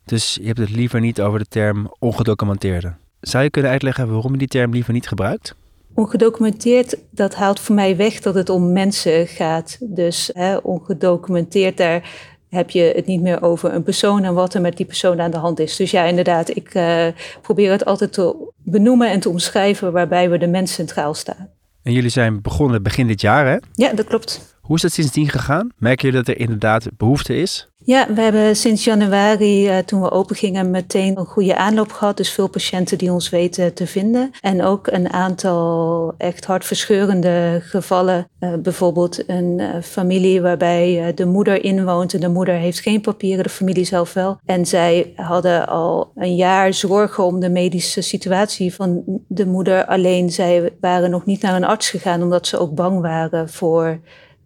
Dus 0.05 0.38
je 0.41 0.47
hebt 0.47 0.59
het 0.59 0.71
liever 0.71 1.00
niet 1.00 1.21
over 1.21 1.38
de 1.38 1.47
term 1.49 1.93
ongedocumenteerde. 1.99 2.95
Zou 3.21 3.45
je 3.45 3.50
kunnen 3.50 3.71
uitleggen 3.71 4.12
waarom 4.12 4.33
je 4.33 4.38
die 4.38 4.49
term 4.49 4.73
liever 4.73 4.93
niet 4.93 5.09
gebruikt? 5.09 5.55
Ongedocumenteerd, 5.95 6.97
dat 7.11 7.35
haalt 7.35 7.61
voor 7.61 7.75
mij 7.75 7.97
weg 7.97 8.21
dat 8.21 8.35
het 8.35 8.49
om 8.49 8.73
mensen 8.73 9.26
gaat. 9.26 9.79
Dus 9.81 10.31
hè, 10.33 10.57
ongedocumenteerd, 10.57 11.76
daar 11.76 12.11
heb 12.54 12.71
je 12.71 12.92
het 12.94 13.06
niet 13.06 13.21
meer 13.21 13.42
over 13.42 13.75
een 13.75 13.82
persoon 13.82 14.25
en 14.25 14.35
wat 14.35 14.54
er 14.54 14.61
met 14.61 14.76
die 14.76 14.87
persoon 14.87 15.21
aan 15.21 15.30
de 15.30 15.37
hand 15.37 15.59
is. 15.59 15.76
Dus 15.76 15.90
ja, 15.90 16.04
inderdaad, 16.04 16.56
ik 16.56 16.75
uh, 16.75 17.06
probeer 17.42 17.71
het 17.71 17.85
altijd 17.85 18.12
te 18.12 18.52
benoemen 18.56 19.11
en 19.11 19.21
te 19.21 19.28
omschrijven 19.28 19.92
waarbij 19.92 20.30
we 20.30 20.38
de 20.38 20.47
mens 20.47 20.73
centraal 20.73 21.14
staan. 21.14 21.49
En 21.82 21.92
jullie 21.92 22.11
zijn 22.11 22.42
begonnen 22.42 22.82
begin 22.82 23.06
dit 23.06 23.21
jaar, 23.21 23.47
hè? 23.47 23.56
Ja, 23.73 23.92
dat 23.92 24.06
klopt. 24.06 24.56
Hoe 24.61 24.76
is 24.76 24.82
dat 24.82 24.92
sindsdien 24.92 25.28
gegaan? 25.28 25.71
Merken 25.78 26.09
jullie 26.09 26.25
dat 26.25 26.35
er 26.35 26.40
inderdaad 26.40 26.88
behoefte 26.97 27.37
is? 27.37 27.72
Ja, 27.85 28.12
we 28.15 28.21
hebben 28.21 28.57
sinds 28.57 28.85
januari, 28.85 29.69
uh, 29.69 29.79
toen 29.79 30.03
we 30.03 30.11
open 30.11 30.37
gingen, 30.37 30.71
meteen 30.71 31.19
een 31.19 31.27
goede 31.27 31.57
aanloop 31.57 31.93
gehad. 31.93 32.17
Dus 32.17 32.31
veel 32.31 32.49
patiënten 32.49 32.99
die 32.99 33.12
ons 33.12 33.31
weten 33.31 33.75
te 33.75 33.87
vinden. 33.87 34.31
En 34.41 34.62
ook 34.62 34.87
een 34.87 35.12
aantal 35.12 36.15
echt 36.19 36.45
hartverscheurende 36.45 37.61
gevallen. 37.62 38.29
Uh, 38.41 38.55
bijvoorbeeld 38.55 39.29
een 39.29 39.59
uh, 39.59 39.69
familie 39.83 40.41
waarbij 40.41 41.12
de 41.15 41.25
moeder 41.25 41.65
inwoont 41.65 42.15
en 42.15 42.21
de 42.21 42.29
moeder 42.29 42.55
heeft 42.55 42.81
geen 42.81 43.01
papieren, 43.01 43.45
de 43.45 43.51
familie 43.51 43.85
zelf 43.85 44.12
wel. 44.12 44.39
En 44.45 44.67
zij 44.67 45.12
hadden 45.17 45.69
al 45.69 46.12
een 46.15 46.37
jaar 46.37 46.75
zorgen 46.75 47.25
om 47.25 47.41
de 47.41 47.51
medische 47.51 48.01
situatie 48.01 48.75
van 48.75 49.03
de 49.29 49.47
moeder. 49.47 49.87
Alleen 49.87 50.31
zij 50.31 50.73
waren 50.81 51.11
nog 51.11 51.25
niet 51.25 51.43
naar 51.43 51.57
een 51.57 51.65
arts 51.65 51.91
gegaan 51.91 52.23
omdat 52.23 52.47
ze 52.47 52.59
ook 52.59 52.75
bang 52.75 53.01
waren 53.01 53.49
voor 53.49 54.01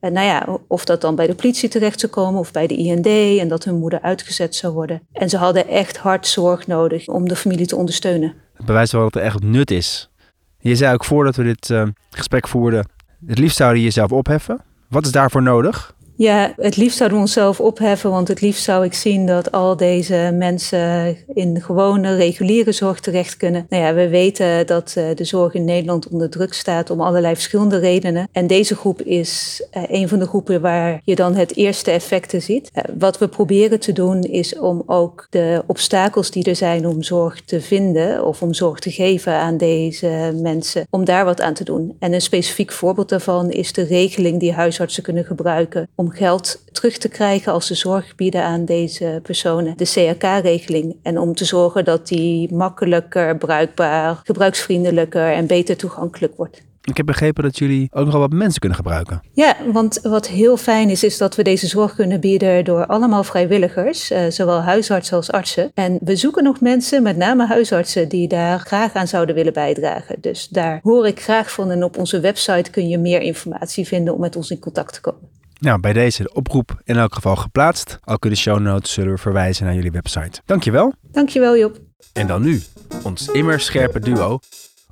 en 0.06 0.12
nou 0.12 0.26
ja, 0.26 0.58
of 0.68 0.84
dat 0.84 1.00
dan 1.00 1.14
bij 1.14 1.26
de 1.26 1.34
politie 1.34 1.68
terecht 1.68 2.00
zou 2.00 2.12
komen 2.12 2.40
of 2.40 2.52
bij 2.52 2.66
de 2.66 2.76
IND 2.76 3.06
en 3.40 3.48
dat 3.48 3.64
hun 3.64 3.78
moeder 3.78 4.02
uitgezet 4.02 4.54
zou 4.54 4.72
worden. 4.72 5.02
En 5.12 5.28
ze 5.28 5.36
hadden 5.36 5.68
echt 5.68 5.96
hard 5.96 6.26
zorg 6.26 6.66
nodig 6.66 7.08
om 7.08 7.28
de 7.28 7.36
familie 7.36 7.66
te 7.66 7.76
ondersteunen. 7.76 8.34
Het 8.54 8.66
bewijst 8.66 8.92
wel 8.92 9.02
dat 9.02 9.14
er 9.14 9.22
echt 9.22 9.42
nut 9.42 9.70
is. 9.70 10.10
Je 10.58 10.76
zei 10.76 10.94
ook 10.94 11.04
voordat 11.04 11.36
we 11.36 11.42
dit 11.42 11.68
uh, 11.68 11.82
gesprek 12.10 12.48
voerden, 12.48 12.88
het 13.26 13.38
liefst 13.38 13.56
zou 13.56 13.76
je 13.76 13.82
jezelf 13.82 14.12
opheffen. 14.12 14.60
Wat 14.88 15.04
is 15.04 15.12
daarvoor 15.12 15.42
nodig? 15.42 15.94
Ja, 16.16 16.52
het 16.56 16.76
liefst 16.76 16.96
zouden 16.96 17.18
we 17.18 17.24
onszelf 17.24 17.60
opheffen, 17.60 18.10
want 18.10 18.28
het 18.28 18.40
liefst 18.40 18.64
zou 18.64 18.84
ik 18.84 18.94
zien 18.94 19.26
dat 19.26 19.52
al 19.52 19.76
deze 19.76 20.30
mensen 20.34 21.16
in 21.34 21.60
gewone 21.60 22.14
reguliere 22.16 22.72
zorg 22.72 23.00
terecht 23.00 23.36
kunnen. 23.36 23.66
Nou 23.68 23.82
ja, 23.82 23.94
we 23.94 24.08
weten 24.08 24.66
dat 24.66 24.94
eh, 24.96 25.04
de 25.14 25.24
zorg 25.24 25.54
in 25.54 25.64
Nederland 25.64 26.08
onder 26.08 26.30
druk 26.30 26.52
staat 26.52 26.90
om 26.90 27.00
allerlei 27.00 27.34
verschillende 27.34 27.78
redenen. 27.78 28.28
En 28.32 28.46
deze 28.46 28.76
groep 28.76 29.02
is 29.02 29.62
uh, 29.76 29.82
een 29.88 30.08
van 30.08 30.18
de 30.18 30.26
groepen 30.26 30.60
waar 30.60 31.00
je 31.04 31.14
dan 31.14 31.34
het 31.34 31.56
eerste 31.56 31.90
effecten 31.90 32.42
ziet. 32.42 32.70
Uh, 32.74 32.82
wat 32.98 33.18
we 33.18 33.28
proberen 33.28 33.80
te 33.80 33.92
doen 33.92 34.22
is 34.22 34.58
om 34.58 34.82
ook 34.86 35.26
de 35.30 35.62
obstakels 35.66 36.30
die 36.30 36.44
er 36.44 36.56
zijn 36.56 36.86
om 36.86 37.02
zorg 37.02 37.44
te 37.44 37.60
vinden 37.60 38.24
of 38.24 38.42
om 38.42 38.54
zorg 38.54 38.78
te 38.78 38.90
geven 38.90 39.32
aan 39.32 39.56
deze 39.56 40.34
mensen, 40.42 40.86
om 40.90 41.04
daar 41.04 41.24
wat 41.24 41.40
aan 41.40 41.54
te 41.54 41.64
doen. 41.64 41.96
En 41.98 42.12
een 42.12 42.20
specifiek 42.20 42.72
voorbeeld 42.72 43.08
daarvan 43.08 43.50
is 43.50 43.72
de 43.72 43.84
regeling 43.84 44.40
die 44.40 44.52
huisartsen 44.52 45.02
kunnen 45.02 45.24
gebruiken 45.24 45.88
om 45.94 46.05
om 46.06 46.12
geld 46.12 46.64
terug 46.72 46.98
te 46.98 47.08
krijgen 47.08 47.52
als 47.52 47.66
ze 47.66 47.74
zorg 47.74 48.14
bieden 48.14 48.42
aan 48.42 48.64
deze 48.64 49.20
personen. 49.22 49.76
De 49.76 49.84
CRK-regeling. 49.84 50.96
En 51.02 51.18
om 51.18 51.34
te 51.34 51.44
zorgen 51.44 51.84
dat 51.84 52.08
die 52.08 52.54
makkelijker, 52.54 53.36
bruikbaar, 53.36 54.20
gebruiksvriendelijker 54.24 55.32
en 55.32 55.46
beter 55.46 55.76
toegankelijk 55.76 56.36
wordt. 56.36 56.64
Ik 56.82 56.96
heb 56.96 57.06
begrepen 57.06 57.42
dat 57.42 57.58
jullie 57.58 57.88
ook 57.92 58.04
nogal 58.04 58.20
wat 58.20 58.32
mensen 58.32 58.60
kunnen 58.60 58.78
gebruiken. 58.78 59.22
Ja, 59.32 59.56
want 59.72 60.00
wat 60.02 60.28
heel 60.28 60.56
fijn 60.56 60.90
is, 60.90 61.04
is 61.04 61.18
dat 61.18 61.34
we 61.34 61.42
deze 61.42 61.66
zorg 61.66 61.94
kunnen 61.94 62.20
bieden 62.20 62.64
door 62.64 62.86
allemaal 62.86 63.24
vrijwilligers, 63.24 64.10
uh, 64.10 64.18
zowel 64.28 64.60
huisartsen 64.60 65.16
als 65.16 65.30
artsen. 65.30 65.70
En 65.74 65.98
we 66.00 66.16
zoeken 66.16 66.42
nog 66.42 66.60
mensen, 66.60 67.02
met 67.02 67.16
name 67.16 67.46
huisartsen, 67.46 68.08
die 68.08 68.28
daar 68.28 68.58
graag 68.58 68.92
aan 68.92 69.08
zouden 69.08 69.34
willen 69.34 69.52
bijdragen. 69.52 70.16
Dus 70.20 70.48
daar 70.48 70.80
hoor 70.82 71.06
ik 71.06 71.20
graag 71.20 71.52
van 71.52 71.70
en 71.70 71.84
op 71.84 71.98
onze 71.98 72.20
website 72.20 72.70
kun 72.70 72.88
je 72.88 72.98
meer 72.98 73.20
informatie 73.20 73.86
vinden 73.86 74.14
om 74.14 74.20
met 74.20 74.36
ons 74.36 74.50
in 74.50 74.58
contact 74.58 74.92
te 74.92 75.00
komen. 75.00 75.35
Nou, 75.58 75.80
bij 75.80 75.92
deze 75.92 76.22
de 76.22 76.32
oproep 76.32 76.80
in 76.84 76.96
elk 76.96 77.14
geval 77.14 77.36
geplaatst. 77.36 77.98
Ook 78.04 78.24
in 78.24 78.30
de 78.30 78.36
show 78.36 78.58
notes 78.58 78.92
zullen 78.92 79.12
we 79.12 79.18
verwijzen 79.18 79.64
naar 79.64 79.74
jullie 79.74 79.90
website. 79.90 80.40
Dankjewel. 80.44 80.94
Dankjewel 81.12 81.56
Job. 81.58 81.78
En 82.12 82.26
dan 82.26 82.42
nu, 82.42 82.62
ons 83.02 83.28
immer 83.28 83.60
scherpe 83.60 84.00
duo. 84.00 84.38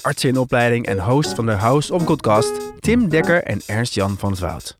Arts 0.02 0.24
in 0.24 0.38
opleiding 0.38 0.86
en 0.86 0.98
host 0.98 1.34
van 1.34 1.46
de 1.46 1.52
House 1.52 1.94
of 1.94 2.04
Godcast, 2.04 2.52
Tim 2.80 3.08
Dekker 3.08 3.42
en 3.42 3.60
Ernst-Jan 3.66 4.18
van 4.18 4.30
het 4.30 4.40
Woud. 4.40 4.78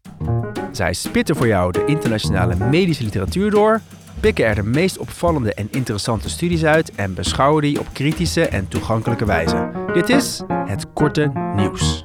Zij 0.73 0.93
spitten 0.93 1.37
voor 1.37 1.47
jou 1.47 1.73
de 1.73 1.85
internationale 1.87 2.55
medische 2.55 3.05
literatuur 3.05 3.51
door, 3.51 3.81
pikken 4.21 4.47
er 4.47 4.55
de 4.55 4.63
meest 4.63 4.99
opvallende 4.99 5.55
en 5.55 5.69
interessante 5.71 6.31
studies 6.31 6.65
uit 6.65 6.95
en 6.95 7.15
beschouwen 7.15 7.63
die 7.63 7.81
op 7.81 7.87
kritische 7.93 8.49
en 8.49 8.69
toegankelijke 8.69 9.25
wijze. 9.25 9.71
Dit 9.93 10.09
is 10.09 10.43
het 10.67 10.93
korte 10.93 11.33
nieuws. 11.57 12.04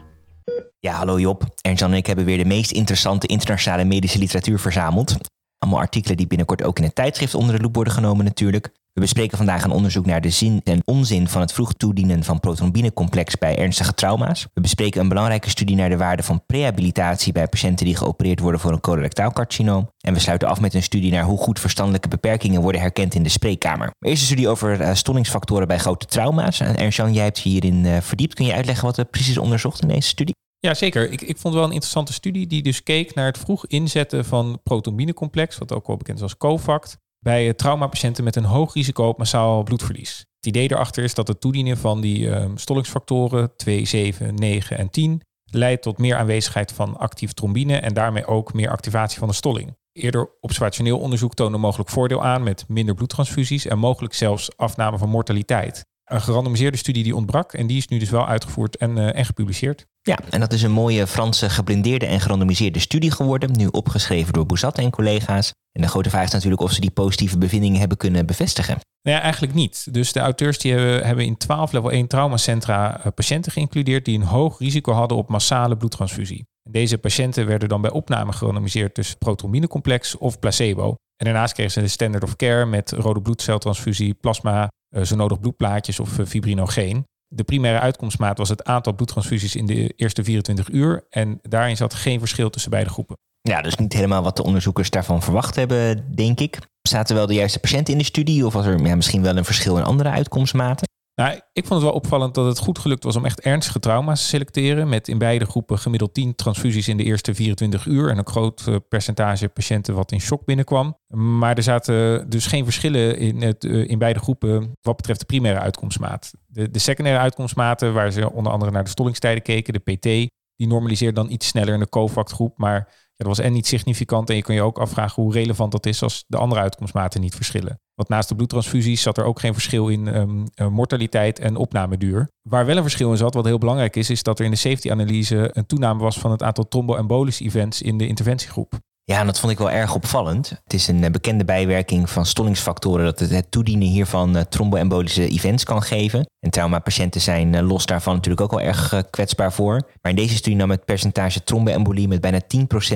Ja, 0.81 0.93
hallo 0.93 1.19
Job. 1.19 1.43
Ernst 1.61 1.81
en 1.81 1.93
ik 1.93 2.05
hebben 2.05 2.25
weer 2.25 2.37
de 2.37 2.45
meest 2.45 2.71
interessante 2.71 3.27
internationale 3.27 3.83
medische 3.83 4.19
literatuur 4.19 4.59
verzameld. 4.59 5.17
Allemaal 5.57 5.79
artikelen 5.79 6.17
die 6.17 6.27
binnenkort 6.27 6.63
ook 6.63 6.77
in 6.77 6.83
het 6.83 6.95
tijdschrift 6.95 7.35
onder 7.35 7.55
de 7.55 7.61
loep 7.61 7.75
worden 7.75 7.93
genomen 7.93 8.25
natuurlijk. 8.25 8.69
We 8.93 9.01
bespreken 9.01 9.37
vandaag 9.37 9.63
een 9.63 9.71
onderzoek 9.71 10.05
naar 10.05 10.21
de 10.21 10.29
zin 10.29 10.61
en 10.63 10.81
onzin 10.85 11.27
van 11.27 11.41
het 11.41 11.53
vroeg 11.53 11.73
toedienen 11.73 12.23
van 12.23 12.39
protonbinecomplex 12.39 13.37
bij 13.37 13.57
ernstige 13.57 13.93
trauma's. 13.93 14.47
We 14.53 14.61
bespreken 14.61 15.01
een 15.01 15.09
belangrijke 15.09 15.49
studie 15.49 15.75
naar 15.75 15.89
de 15.89 15.97
waarde 15.97 16.23
van 16.23 16.45
prehabilitatie 16.45 17.33
bij 17.33 17.47
patiënten 17.47 17.85
die 17.85 17.95
geopereerd 17.95 18.39
worden 18.39 18.59
voor 18.59 18.71
een 18.71 18.81
colorectaal 18.81 19.31
carcinoom. 19.31 19.89
En 19.99 20.13
we 20.13 20.19
sluiten 20.19 20.47
af 20.47 20.61
met 20.61 20.73
een 20.73 20.83
studie 20.83 21.11
naar 21.11 21.23
hoe 21.23 21.37
goed 21.37 21.59
verstandelijke 21.59 22.07
beperkingen 22.07 22.61
worden 22.61 22.81
herkend 22.81 23.15
in 23.15 23.23
de 23.23 23.29
spreekkamer. 23.29 23.91
Eerst 23.99 24.21
een 24.21 24.27
studie 24.27 24.49
over 24.49 24.81
uh, 24.81 24.93
stollingsfactoren 24.93 25.67
bij 25.67 25.77
grote 25.77 26.05
trauma's. 26.05 26.59
En 26.59 26.77
Ernst-Jan, 26.77 27.13
jij 27.13 27.23
hebt 27.23 27.39
je 27.39 27.49
hierin 27.49 27.85
uh, 27.85 27.97
verdiept. 28.01 28.33
Kun 28.33 28.45
je 28.45 28.53
uitleggen 28.53 28.85
wat 28.85 28.97
er 28.97 29.05
precies 29.05 29.37
onderzocht 29.37 29.81
in 29.81 29.87
deze 29.87 30.07
studie? 30.07 30.37
Ja, 30.59 30.73
zeker. 30.73 31.11
Ik, 31.11 31.21
ik 31.21 31.37
vond 31.37 31.53
wel 31.53 31.63
een 31.63 31.71
interessante 31.71 32.13
studie 32.13 32.47
die 32.47 32.61
dus 32.61 32.83
keek 32.83 33.13
naar 33.13 33.25
het 33.25 33.37
vroeg 33.37 33.65
inzetten 33.67 34.25
van 34.25 34.59
protonbinecomplex, 34.63 35.57
wat 35.57 35.73
ook 35.73 35.87
wel 35.87 35.97
bekend 35.97 36.17
is 36.17 36.23
als 36.23 36.37
COVACT, 36.37 36.97
bij 37.19 37.53
traumapatiënten 37.53 38.23
met 38.23 38.35
een 38.35 38.43
hoog 38.43 38.73
risico 38.73 39.07
op 39.07 39.17
massaal 39.17 39.63
bloedverlies. 39.63 40.25
Het 40.35 40.45
idee 40.45 40.71
erachter 40.71 41.03
is 41.03 41.13
dat 41.13 41.27
het 41.27 41.41
toedienen 41.41 41.77
van 41.77 42.01
die 42.01 42.19
uh, 42.19 42.45
stollingsfactoren 42.55 43.55
2, 43.55 43.85
7, 43.85 44.35
9 44.35 44.77
en 44.77 44.89
10 44.89 45.21
leidt 45.51 45.81
tot 45.81 45.97
meer 45.97 46.15
aanwezigheid 46.15 46.71
van 46.71 46.97
actief 46.97 47.33
trombine 47.33 47.77
en 47.77 47.93
daarmee 47.93 48.25
ook 48.25 48.53
meer 48.53 48.69
activatie 48.69 49.19
van 49.19 49.27
de 49.27 49.33
stolling. 49.33 49.77
Eerder 49.91 50.29
observationeel 50.41 50.99
onderzoek 50.99 51.33
toonde 51.33 51.57
mogelijk 51.57 51.89
voordeel 51.89 52.23
aan 52.23 52.43
met 52.43 52.65
minder 52.67 52.95
bloedtransfusies 52.95 53.65
en 53.65 53.79
mogelijk 53.79 54.13
zelfs 54.13 54.57
afname 54.57 54.97
van 54.97 55.09
mortaliteit. 55.09 55.85
Een 56.09 56.21
gerandomiseerde 56.21 56.77
studie 56.77 57.03
die 57.03 57.15
ontbrak 57.15 57.53
en 57.53 57.67
die 57.67 57.77
is 57.77 57.87
nu 57.87 57.99
dus 57.99 58.09
wel 58.09 58.27
uitgevoerd 58.27 58.77
en, 58.77 58.97
uh, 58.97 59.15
en 59.15 59.25
gepubliceerd. 59.25 59.85
Ja, 60.01 60.19
en 60.29 60.39
dat 60.39 60.53
is 60.53 60.61
een 60.61 60.71
mooie 60.71 61.07
Franse 61.07 61.49
geblindeerde 61.49 62.05
en 62.05 62.19
gerandomiseerde 62.19 62.79
studie 62.79 63.11
geworden, 63.11 63.51
nu 63.51 63.67
opgeschreven 63.67 64.33
door 64.33 64.45
Bouzat 64.45 64.77
en 64.77 64.89
collega's. 64.89 65.51
En 65.71 65.81
de 65.81 65.87
grote 65.87 66.09
vraag 66.09 66.23
is 66.23 66.31
natuurlijk 66.31 66.61
of 66.61 66.71
ze 66.71 66.81
die 66.81 66.91
positieve 66.91 67.37
bevindingen 67.37 67.79
hebben 67.79 67.97
kunnen 67.97 68.25
bevestigen. 68.25 68.77
Nee, 69.01 69.13
nou 69.13 69.25
eigenlijk 69.25 69.53
niet. 69.53 69.93
Dus 69.93 70.11
de 70.11 70.19
auteurs 70.19 70.57
die 70.57 70.73
hebben, 70.73 71.05
hebben 71.05 71.25
in 71.25 71.37
12 71.37 71.71
level 71.71 71.91
1 71.91 72.07
traumacentra 72.07 73.03
eh, 73.03 73.11
patiënten 73.15 73.51
geïncludeerd 73.51 74.05
die 74.05 74.19
een 74.19 74.25
hoog 74.25 74.59
risico 74.59 74.91
hadden 74.91 75.17
op 75.17 75.29
massale 75.29 75.77
bloedtransfusie. 75.77 76.45
Deze 76.69 76.97
patiënten 76.97 77.45
werden 77.45 77.69
dan 77.69 77.81
bij 77.81 77.91
opname 77.91 78.31
gerandomiseerd 78.31 78.93
tussen 78.93 79.17
protonbinecomplex 79.17 80.17
of 80.17 80.39
placebo. 80.39 80.95
En 81.15 81.25
daarnaast 81.25 81.53
kregen 81.53 81.71
ze 81.71 81.81
de 81.81 81.87
standard 81.87 82.23
of 82.23 82.35
care 82.35 82.65
met 82.65 82.91
rode 82.91 83.21
bloedceltransfusie, 83.21 84.13
plasma, 84.13 84.69
zo 85.03 85.15
nodig 85.15 85.39
bloedplaatjes 85.39 85.99
of 85.99 86.19
uh, 86.19 86.25
fibrinogeen. 86.25 87.05
De 87.27 87.43
primaire 87.43 87.79
uitkomstmaat 87.79 88.37
was 88.37 88.49
het 88.49 88.63
aantal 88.63 88.93
bloedtransfusies 88.93 89.55
in 89.55 89.65
de 89.65 89.87
eerste 89.95 90.23
24 90.23 90.69
uur. 90.69 91.05
En 91.09 91.39
daarin 91.41 91.77
zat 91.77 91.93
geen 91.93 92.19
verschil 92.19 92.49
tussen 92.49 92.71
beide 92.71 92.89
groepen. 92.89 93.17
Ja, 93.41 93.61
dus 93.61 93.75
niet 93.75 93.93
helemaal 93.93 94.23
wat 94.23 94.35
de 94.35 94.43
onderzoekers 94.43 94.89
daarvan 94.89 95.21
verwacht 95.21 95.55
hebben, 95.55 96.15
denk 96.15 96.39
ik. 96.39 96.59
Zaten 96.81 97.15
wel 97.15 97.27
de 97.27 97.33
juiste 97.33 97.59
patiënten 97.59 97.93
in 97.93 97.99
de 97.99 98.05
studie 98.05 98.45
of 98.45 98.53
was 98.53 98.65
er 98.65 98.79
misschien 98.97 99.21
wel 99.21 99.37
een 99.37 99.45
verschil 99.45 99.77
in 99.77 99.83
andere 99.83 100.09
uitkomstmaten? 100.09 100.87
Nou, 101.19 101.39
ik 101.53 101.65
vond 101.65 101.81
het 101.81 101.89
wel 101.89 101.99
opvallend 101.99 102.35
dat 102.35 102.45
het 102.45 102.59
goed 102.59 102.79
gelukt 102.79 103.03
was 103.03 103.15
om 103.15 103.25
echt 103.25 103.39
ernstige 103.39 103.79
trauma's 103.79 104.21
te 104.21 104.27
selecteren. 104.27 104.89
Met 104.89 105.07
in 105.07 105.17
beide 105.17 105.45
groepen 105.45 105.79
gemiddeld 105.79 106.13
10 106.13 106.35
transfusies 106.35 106.87
in 106.87 106.97
de 106.97 107.03
eerste 107.03 107.35
24 107.35 107.85
uur. 107.85 108.09
En 108.09 108.17
een 108.17 108.27
groot 108.27 108.67
eh, 108.67 108.75
percentage 108.89 109.47
patiënten 109.47 109.95
wat 109.95 110.11
in 110.11 110.21
shock 110.21 110.45
binnenkwam. 110.45 110.97
Maar 111.07 111.57
er 111.57 111.63
zaten 111.63 112.29
dus 112.29 112.45
geen 112.45 112.63
verschillen 112.63 113.17
in, 113.17 113.41
het, 113.41 113.63
eh, 113.63 113.89
in 113.89 113.97
beide 113.97 114.19
groepen 114.19 114.71
wat 114.81 114.95
betreft 114.95 115.19
de 115.19 115.25
primaire 115.25 115.59
uitkomstmaat. 115.59 116.31
De, 116.45 116.71
de 116.71 116.79
secundaire 116.79 117.21
uitkomstmaten, 117.21 117.93
waar 117.93 118.11
ze 118.11 118.31
onder 118.31 118.51
andere 118.51 118.71
naar 118.71 118.83
de 118.83 118.89
stollingstijden 118.89 119.43
keken, 119.43 119.73
de 119.73 119.93
PT, 119.93 120.29
die 120.55 120.67
normaliseert 120.67 121.15
dan 121.15 121.31
iets 121.31 121.47
sneller 121.47 121.73
in 121.73 121.79
de 121.79 121.89
COVAX 121.89 122.33
groep. 122.33 122.57
Maar 122.57 123.09
dat 123.15 123.27
was 123.27 123.39
en 123.39 123.53
niet 123.53 123.67
significant. 123.67 124.29
En 124.29 124.35
je 124.35 124.41
kan 124.41 124.55
je 124.55 124.61
ook 124.61 124.79
afvragen 124.79 125.23
hoe 125.23 125.33
relevant 125.33 125.71
dat 125.71 125.85
is 125.85 126.03
als 126.03 126.23
de 126.27 126.37
andere 126.37 126.61
uitkomstmaten 126.61 127.21
niet 127.21 127.35
verschillen. 127.35 127.79
Want 127.99 128.11
naast 128.11 128.29
de 128.29 128.35
bloedtransfusies 128.35 129.01
zat 129.01 129.17
er 129.17 129.23
ook 129.23 129.39
geen 129.39 129.53
verschil 129.53 129.87
in 129.87 130.07
um, 130.15 130.45
mortaliteit 130.71 131.39
en 131.39 131.55
opnameduur. 131.55 132.29
Waar 132.49 132.65
wel 132.65 132.75
een 132.75 132.81
verschil 132.81 133.11
in 133.11 133.17
zat, 133.17 133.33
wat 133.33 133.45
heel 133.45 133.57
belangrijk 133.57 133.95
is, 133.95 134.09
is 134.09 134.23
dat 134.23 134.39
er 134.39 134.45
in 134.45 134.51
de 134.51 134.57
safety-analyse 134.57 135.49
een 135.53 135.65
toename 135.65 135.99
was 135.99 136.19
van 136.19 136.31
het 136.31 136.43
aantal 136.43 136.67
tromboembolische 136.67 137.43
events 137.43 137.81
in 137.81 137.97
de 137.97 138.07
interventiegroep. 138.07 138.73
Ja, 139.03 139.19
en 139.19 139.25
dat 139.25 139.39
vond 139.39 139.51
ik 139.51 139.57
wel 139.57 139.71
erg 139.71 139.95
opvallend. 139.95 140.49
Het 140.49 140.73
is 140.73 140.87
een 140.87 141.03
eh, 141.03 141.11
bekende 141.11 141.45
bijwerking 141.45 142.09
van 142.09 142.25
stollingsfactoren 142.25 143.05
dat 143.05 143.19
het, 143.19 143.29
het 143.29 143.51
toedienen 143.51 143.87
hiervan 143.87 144.35
uh, 144.35 144.41
tromboembolische 144.41 145.27
events 145.27 145.63
kan 145.63 145.81
geven. 145.81 146.29
En 146.39 146.49
traumapatiënten 146.49 147.21
zijn 147.21 147.53
uh, 147.53 147.67
los 147.67 147.85
daarvan 147.85 148.13
natuurlijk 148.13 148.41
ook 148.41 148.51
wel 148.51 148.61
erg 148.61 148.93
uh, 148.93 148.99
kwetsbaar 149.09 149.53
voor. 149.53 149.81
Maar 150.01 150.11
in 150.11 150.15
deze 150.15 150.35
studie 150.35 150.57
nam 150.57 150.69
het 150.69 150.85
percentage 150.85 151.43
tromboembolie 151.43 152.07
met 152.07 152.21
bijna 152.21 152.41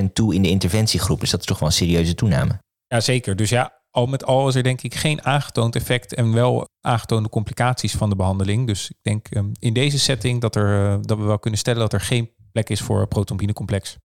10% 0.00 0.04
toe 0.12 0.34
in 0.34 0.42
de 0.42 0.50
interventiegroep. 0.50 1.20
Dus 1.20 1.30
dat 1.30 1.40
is 1.40 1.46
toch 1.46 1.58
wel 1.58 1.68
een 1.68 1.74
serieuze 1.74 2.14
toename. 2.14 2.62
Ja, 2.86 3.00
zeker. 3.00 3.36
Dus 3.36 3.50
ja, 3.50 3.73
al 3.94 4.06
met 4.06 4.24
al 4.24 4.48
is 4.48 4.54
er 4.54 4.62
denk 4.62 4.82
ik 4.82 4.94
geen 4.94 5.24
aangetoond 5.24 5.76
effect 5.76 6.14
en 6.14 6.32
wel 6.32 6.68
aangetoonde 6.80 7.28
complicaties 7.28 7.92
van 7.92 8.08
de 8.08 8.16
behandeling. 8.16 8.66
Dus 8.66 8.90
ik 8.90 8.96
denk 9.02 9.28
ehm, 9.28 9.46
in 9.58 9.72
deze 9.72 9.98
setting 9.98 10.40
dat, 10.40 10.56
er, 10.56 10.92
eh, 10.92 10.98
dat 11.00 11.18
we 11.18 11.24
wel 11.24 11.38
kunnen 11.38 11.60
stellen 11.60 11.80
dat 11.80 11.92
er 11.92 12.00
geen 12.00 12.30
plek 12.52 12.70
is 12.70 12.80
voor 12.80 13.08
protonbinecomplex. 13.08 13.96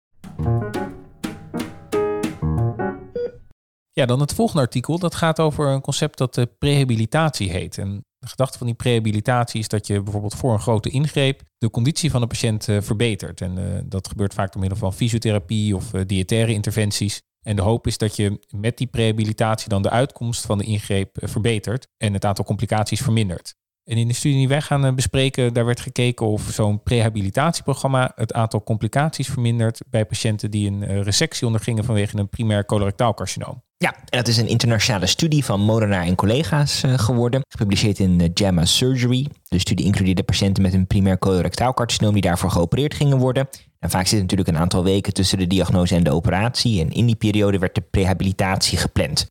Ja, 3.92 4.07
dan 4.07 4.21
het 4.21 4.35
volgende 4.35 4.62
artikel. 4.62 4.99
Dat 4.99 5.14
gaat 5.14 5.40
over 5.40 5.66
een 5.66 5.80
concept 5.80 6.18
dat 6.18 6.47
prehabilitatie 6.59 7.50
heet. 7.50 7.78
En 7.78 8.04
de 8.18 8.28
gedachte 8.28 8.59
van 8.59 8.66
die 8.66 8.76
prehabilitatie 8.76 9.61
is 9.61 9.68
dat 9.68 9.87
je 9.87 10.02
bijvoorbeeld 10.02 10.35
voor 10.35 10.52
een 10.52 10.61
grote 10.61 10.90
ingreep 10.90 11.42
de 11.59 11.71
conditie 11.71 12.11
van 12.11 12.21
de 12.21 12.26
patiënt 12.26 12.68
uh, 12.68 12.80
verbetert. 12.80 13.40
En 13.40 13.59
uh, 13.59 13.80
dat 13.85 14.09
gebeurt 14.09 14.35
vaak 14.35 14.52
door 14.52 14.61
middel 14.61 14.78
van 14.78 14.95
fysiotherapie 14.95 15.76
of 15.76 15.90
diëtaire 15.90 16.52
interventies. 16.52 17.21
En 17.49 17.57
de 17.57 17.62
hoop 17.62 17.87
is 17.87 17.99
dat 17.99 18.17
je 18.17 18.38
met 18.50 18.76
die 18.78 18.87
prehabilitatie 18.87 19.69
dan 19.69 19.83
de 19.83 19.90
uitkomst 19.90 20.47
van 20.47 20.59
de 20.59 20.64
ingreep 20.64 21.17
verbetert 21.21 21.88
en 21.97 22.12
het 22.12 22.25
aantal 22.25 22.45
complicaties 22.45 23.00
vermindert. 23.00 23.55
En 23.85 23.97
in 23.97 24.09
de 24.09 24.14
studie 24.14 24.38
die 24.38 24.49
wij 24.49 24.61
gaan 24.61 24.95
bespreken, 24.95 25.52
daar 25.52 25.64
werd 25.64 25.81
gekeken 25.81 26.26
of 26.26 26.43
zo'n 26.43 26.83
prehabilitatieprogramma 26.83 28.12
het 28.14 28.33
aantal 28.33 28.62
complicaties 28.62 29.28
vermindert 29.28 29.81
bij 29.90 30.05
patiënten 30.05 30.50
die 30.50 30.71
een 30.71 31.02
resectie 31.02 31.47
ondergingen 31.47 31.85
vanwege 31.85 32.19
een 32.19 32.28
primair 32.28 32.64
colorectaal 32.64 33.14
carcinoom. 33.14 33.62
Ja, 33.76 33.95
en 33.95 34.19
dat 34.19 34.28
is 34.28 34.37
een 34.37 34.49
internationale 34.49 35.07
studie 35.07 35.45
van 35.45 35.61
Molenaar 35.61 36.05
en 36.05 36.14
collega's 36.14 36.83
geworden. 36.87 37.43
Gepubliceerd 37.49 37.99
in 37.99 38.31
JAMA 38.35 38.64
Surgery. 38.64 39.26
De 39.49 39.59
studie 39.59 39.87
includeerde 39.87 40.23
patiënten 40.23 40.62
met 40.62 40.75
een 40.75 40.87
primair 40.87 41.19
colorectaal 41.19 41.75
carcinoom 41.75 42.12
die 42.12 42.23
daarvoor 42.23 42.50
geopereerd 42.50 42.95
gingen 42.95 43.19
worden. 43.19 43.49
En 43.78 43.90
vaak 43.90 44.06
zit 44.06 44.20
natuurlijk 44.20 44.49
een 44.49 44.58
aantal 44.58 44.85
weken 44.85 45.12
tussen 45.12 45.38
de 45.38 45.47
diagnose 45.47 45.94
en 45.94 46.04
de 46.04 46.11
operatie. 46.11 46.80
En 46.80 46.90
in 46.90 47.06
die 47.06 47.16
periode 47.16 47.58
werd 47.58 47.75
de 47.75 47.80
prehabilitatie 47.80 48.78
gepland. 48.78 49.26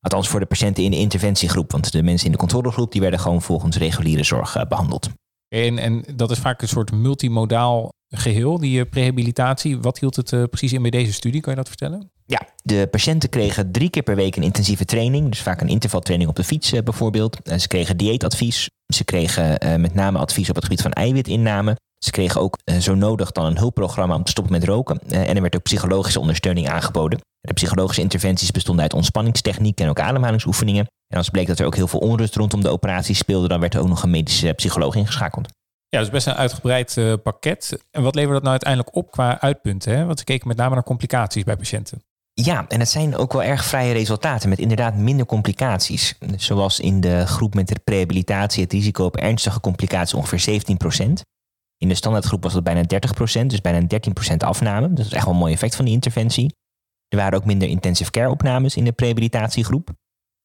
Althans 0.00 0.28
voor 0.28 0.40
de 0.40 0.46
patiënten 0.46 0.84
in 0.84 0.90
de 0.90 0.96
interventiegroep. 0.96 1.72
Want 1.72 1.92
de 1.92 2.02
mensen 2.02 2.26
in 2.26 2.32
de 2.32 2.38
controlegroep 2.38 2.92
die 2.92 3.00
werden 3.00 3.20
gewoon 3.20 3.42
volgens 3.42 3.76
reguliere 3.76 4.24
zorg 4.24 4.56
uh, 4.56 4.62
behandeld. 4.64 5.08
En, 5.48 5.78
en 5.78 6.04
dat 6.16 6.30
is 6.30 6.38
vaak 6.38 6.62
een 6.62 6.68
soort 6.68 6.92
multimodaal 6.92 7.88
geheel, 8.08 8.58
die 8.58 8.84
prehabilitatie. 8.84 9.80
Wat 9.80 9.98
hield 9.98 10.16
het 10.16 10.50
precies 10.50 10.72
in 10.72 10.82
bij 10.82 10.90
deze 10.90 11.12
studie? 11.12 11.40
Kan 11.40 11.52
je 11.52 11.58
dat 11.58 11.68
vertellen? 11.68 12.10
Ja, 12.26 12.40
de 12.62 12.86
patiënten 12.90 13.28
kregen 13.28 13.72
drie 13.72 13.90
keer 13.90 14.02
per 14.02 14.16
week 14.16 14.36
een 14.36 14.42
intensieve 14.42 14.84
training. 14.84 15.28
Dus 15.28 15.42
vaak 15.42 15.60
een 15.60 15.68
intervaltraining 15.68 16.30
op 16.30 16.36
de 16.36 16.44
fiets 16.44 16.72
uh, 16.72 16.80
bijvoorbeeld. 16.82 17.42
En 17.42 17.60
ze 17.60 17.68
kregen 17.68 17.96
dieetadvies. 17.96 18.68
Ze 18.94 19.04
kregen 19.04 19.80
met 19.80 19.94
name 19.94 20.18
advies 20.18 20.48
op 20.48 20.54
het 20.54 20.64
gebied 20.64 20.82
van 20.82 20.92
eiwitinname. 20.92 21.76
Ze 22.04 22.10
kregen 22.10 22.40
ook 22.40 22.58
uh, 22.64 22.76
zo 22.76 22.94
nodig 22.94 23.32
dan 23.32 23.44
een 23.44 23.58
hulpprogramma 23.58 24.14
om 24.14 24.24
te 24.24 24.30
stoppen 24.30 24.52
met 24.52 24.64
roken. 24.64 24.98
en 25.08 25.34
er 25.34 25.40
werd 25.40 25.56
ook 25.56 25.62
psychologische 25.62 26.20
ondersteuning 26.20 26.68
aangeboden. 26.68 27.20
De 27.40 27.52
psychologische 27.52 28.02
interventies 28.02 28.50
bestonden 28.50 28.82
uit 28.82 28.94
ontspanningstechniek 28.94 29.80
en 29.80 29.88
ook 29.88 30.00
ademhalingsoefeningen. 30.00 30.86
En 31.08 31.18
als 31.18 31.28
bleek 31.28 31.46
dat 31.46 31.58
er 31.58 31.66
ook 31.66 31.74
heel 31.74 31.88
veel 31.88 32.00
onrust 32.00 32.36
rondom 32.36 32.60
de 32.60 32.68
operatie 32.68 33.14
speelde, 33.14 33.48
dan 33.48 33.60
werd 33.60 33.74
er 33.74 33.80
ook 33.80 33.88
nog 33.88 34.02
een 34.02 34.10
medische 34.10 34.52
psycholoog 34.52 34.94
ingeschakeld. 34.94 35.48
Ja, 35.88 36.00
dus 36.00 36.10
best 36.10 36.26
een 36.26 36.34
uitgebreid 36.34 36.96
uh, 36.96 37.12
pakket. 37.22 37.84
En 37.90 38.02
wat 38.02 38.14
levert 38.14 38.32
dat 38.32 38.42
nou 38.42 38.52
uiteindelijk 38.52 38.96
op 38.96 39.10
qua 39.10 39.40
uitpunten? 39.40 39.96
Hè? 39.96 40.04
Want 40.04 40.18
ze 40.18 40.24
keken 40.24 40.48
met 40.48 40.56
name 40.56 40.74
naar 40.74 40.84
complicaties 40.84 41.44
bij 41.44 41.56
patiënten. 41.56 42.02
Ja, 42.32 42.64
en 42.68 42.80
het 42.80 42.88
zijn 42.88 43.16
ook 43.16 43.32
wel 43.32 43.42
erg 43.42 43.64
vrije 43.64 43.92
resultaten 43.92 44.48
met 44.48 44.58
inderdaad 44.58 44.96
minder 44.96 45.26
complicaties. 45.26 46.18
Zoals 46.36 46.80
in 46.80 47.00
de 47.00 47.26
groep 47.26 47.54
met 47.54 47.68
de 47.68 47.76
rehabilitatie 47.84 48.62
het 48.62 48.72
risico 48.72 49.04
op 49.04 49.16
ernstige 49.16 49.60
complicaties 49.60 50.14
ongeveer 50.14 50.60
17%. 51.20 51.33
In 51.84 51.90
de 51.90 51.96
standaardgroep 51.96 52.42
was 52.42 52.52
dat 52.52 52.62
bijna 52.62 52.82
30%, 53.42 53.46
dus 53.46 53.60
bijna 53.60 53.86
13% 54.32 54.36
afname. 54.36 54.92
Dat 54.92 55.06
is 55.06 55.12
echt 55.12 55.24
wel 55.24 55.32
een 55.32 55.38
mooi 55.38 55.52
effect 55.52 55.76
van 55.76 55.84
die 55.84 55.94
interventie. 55.94 56.54
Er 57.08 57.18
waren 57.18 57.38
ook 57.38 57.44
minder 57.44 57.68
intensive 57.68 58.10
care 58.10 58.30
opnames 58.30 58.76
in 58.76 58.84
de 58.84 58.92
rehabilitatiegroep. 58.96 59.90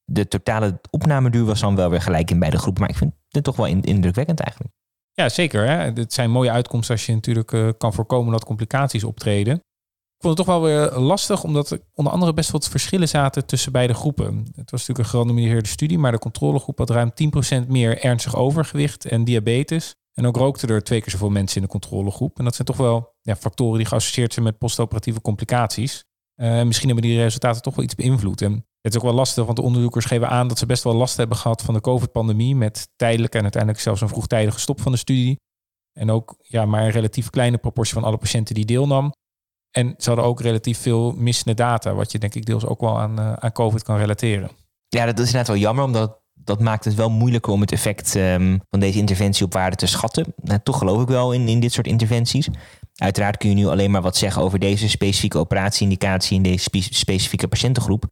De 0.05 0.27
totale 0.27 0.79
opnameduur 0.89 1.45
was 1.45 1.59
dan 1.59 1.75
wel 1.75 1.89
weer 1.89 2.01
gelijk 2.01 2.31
in 2.31 2.39
beide 2.39 2.57
groepen, 2.57 2.81
maar 2.81 2.91
ik 2.91 2.97
vind 2.97 3.13
het 3.29 3.43
toch 3.43 3.55
wel 3.55 3.65
indrukwekkend 3.65 4.39
eigenlijk. 4.39 4.73
Ja, 5.11 5.29
zeker. 5.29 5.67
Hè? 5.67 5.75
Het 5.75 6.13
zijn 6.13 6.31
mooie 6.31 6.51
uitkomsten 6.51 6.95
als 6.95 7.05
je 7.05 7.13
natuurlijk 7.13 7.51
uh, 7.51 7.69
kan 7.77 7.93
voorkomen 7.93 8.31
dat 8.31 8.45
complicaties 8.45 9.03
optreden. 9.03 9.53
Ik 9.55 10.25
vond 10.25 10.37
het 10.37 10.47
toch 10.47 10.55
wel 10.55 10.65
weer 10.65 10.99
lastig, 10.99 11.43
omdat 11.43 11.71
er 11.71 11.81
onder 11.93 12.13
andere 12.13 12.33
best 12.33 12.51
wat 12.51 12.69
verschillen 12.69 13.07
zaten 13.07 13.45
tussen 13.45 13.71
beide 13.71 13.93
groepen. 13.93 14.37
Het 14.37 14.71
was 14.71 14.79
natuurlijk 14.79 14.99
een 14.99 15.05
gerandomiseerde 15.05 15.67
studie, 15.67 15.97
maar 15.97 16.11
de 16.11 16.19
controlegroep 16.19 16.77
had 16.77 16.89
ruim 16.89 17.11
10% 17.63 17.67
meer 17.67 18.03
ernstig 18.03 18.35
overgewicht 18.35 19.05
en 19.05 19.23
diabetes. 19.23 19.95
En 20.19 20.25
ook 20.25 20.35
rookten 20.35 20.69
er 20.69 20.83
twee 20.83 21.01
keer 21.01 21.11
zoveel 21.11 21.29
mensen 21.29 21.55
in 21.55 21.61
de 21.61 21.69
controlegroep. 21.69 22.37
En 22.37 22.43
dat 22.43 22.55
zijn 22.55 22.67
toch 22.67 22.77
wel 22.77 23.15
ja, 23.21 23.35
factoren 23.35 23.77
die 23.77 23.87
geassocieerd 23.87 24.33
zijn 24.33 24.45
met 24.45 24.57
postoperatieve 24.57 25.21
complicaties. 25.21 26.03
Uh, 26.35 26.63
misschien 26.63 26.87
hebben 26.89 27.05
die 27.07 27.21
resultaten 27.21 27.61
toch 27.61 27.75
wel 27.75 27.85
iets 27.85 27.95
beïnvloed. 27.95 28.41
En 28.41 28.51
het 28.81 28.91
is 28.91 28.97
ook 28.97 29.03
wel 29.05 29.13
lastig, 29.13 29.45
want 29.45 29.57
de 29.57 29.63
onderzoekers 29.63 30.05
geven 30.05 30.29
aan 30.29 30.47
dat 30.47 30.57
ze 30.57 30.65
best 30.65 30.83
wel 30.83 30.93
last 30.93 31.17
hebben 31.17 31.37
gehad 31.37 31.61
van 31.61 31.73
de 31.73 31.81
COVID-pandemie. 31.81 32.55
Met 32.55 32.89
tijdelijk 32.95 33.35
en 33.35 33.41
uiteindelijk 33.41 33.81
zelfs 33.81 34.01
een 34.01 34.09
vroegtijdige 34.09 34.59
stop 34.59 34.81
van 34.81 34.91
de 34.91 34.97
studie. 34.97 35.39
En 35.93 36.11
ook 36.11 36.35
ja, 36.41 36.65
maar 36.65 36.83
een 36.83 36.91
relatief 36.91 37.29
kleine 37.29 37.57
proportie 37.57 37.93
van 37.93 38.03
alle 38.03 38.17
patiënten 38.17 38.55
die 38.55 38.65
deelnam. 38.65 39.13
En 39.71 39.93
ze 39.97 40.09
hadden 40.09 40.27
ook 40.27 40.41
relatief 40.41 40.79
veel 40.79 41.11
missende 41.11 41.53
data, 41.53 41.93
wat 41.93 42.11
je 42.11 42.19
denk 42.19 42.35
ik 42.35 42.45
deels 42.45 42.65
ook 42.65 42.81
wel 42.81 42.99
aan, 42.99 43.19
uh, 43.19 43.33
aan 43.33 43.51
COVID 43.51 43.83
kan 43.83 43.97
relateren. 43.97 44.49
Ja, 44.87 45.05
dat 45.05 45.19
is 45.19 45.25
inderdaad 45.25 45.47
wel 45.47 45.57
jammer, 45.57 45.83
omdat 45.83 46.21
dat 46.43 46.59
maakt 46.59 46.85
het 46.85 46.95
wel 46.95 47.09
moeilijker 47.09 47.53
om 47.53 47.61
het 47.61 47.71
effect 47.71 48.15
um, 48.15 48.61
van 48.69 48.79
deze 48.79 48.99
interventie 48.99 49.45
op 49.45 49.53
waarde 49.53 49.75
te 49.75 49.85
schatten. 49.85 50.33
Nou, 50.35 50.59
toch 50.63 50.77
geloof 50.77 51.01
ik 51.01 51.07
wel 51.07 51.31
in, 51.31 51.47
in 51.47 51.59
dit 51.59 51.73
soort 51.73 51.87
interventies. 51.87 52.49
Uiteraard 52.95 53.37
kun 53.37 53.49
je 53.49 53.55
nu 53.55 53.65
alleen 53.65 53.91
maar 53.91 54.01
wat 54.01 54.17
zeggen 54.17 54.41
over 54.41 54.59
deze 54.59 54.89
specifieke 54.89 55.37
operatieindicatie 55.37 56.35
in 56.35 56.43
deze 56.43 56.63
spe 56.63 56.81
specifieke 56.81 57.47
patiëntengroep. 57.47 58.05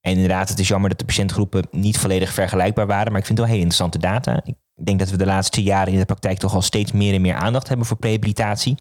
En 0.00 0.12
inderdaad, 0.12 0.48
het 0.48 0.58
is 0.58 0.68
jammer 0.68 0.88
dat 0.88 0.98
de 0.98 1.04
patiëntgroepen 1.04 1.68
niet 1.70 1.98
volledig 1.98 2.32
vergelijkbaar 2.32 2.86
waren, 2.86 3.12
maar 3.12 3.20
ik 3.20 3.26
vind 3.26 3.38
het 3.38 3.46
wel 3.46 3.56
heel 3.56 3.66
interessante 3.66 3.98
data. 3.98 4.40
Ik 4.44 4.54
denk 4.84 4.98
dat 4.98 5.10
we 5.10 5.16
de 5.16 5.26
laatste 5.26 5.62
jaren 5.62 5.92
in 5.92 5.98
de 5.98 6.04
praktijk 6.04 6.38
toch 6.38 6.54
al 6.54 6.62
steeds 6.62 6.92
meer 6.92 7.14
en 7.14 7.20
meer 7.20 7.34
aandacht 7.34 7.68
hebben 7.68 7.86
voor 7.86 7.96
rehabilitatie. 8.00 8.74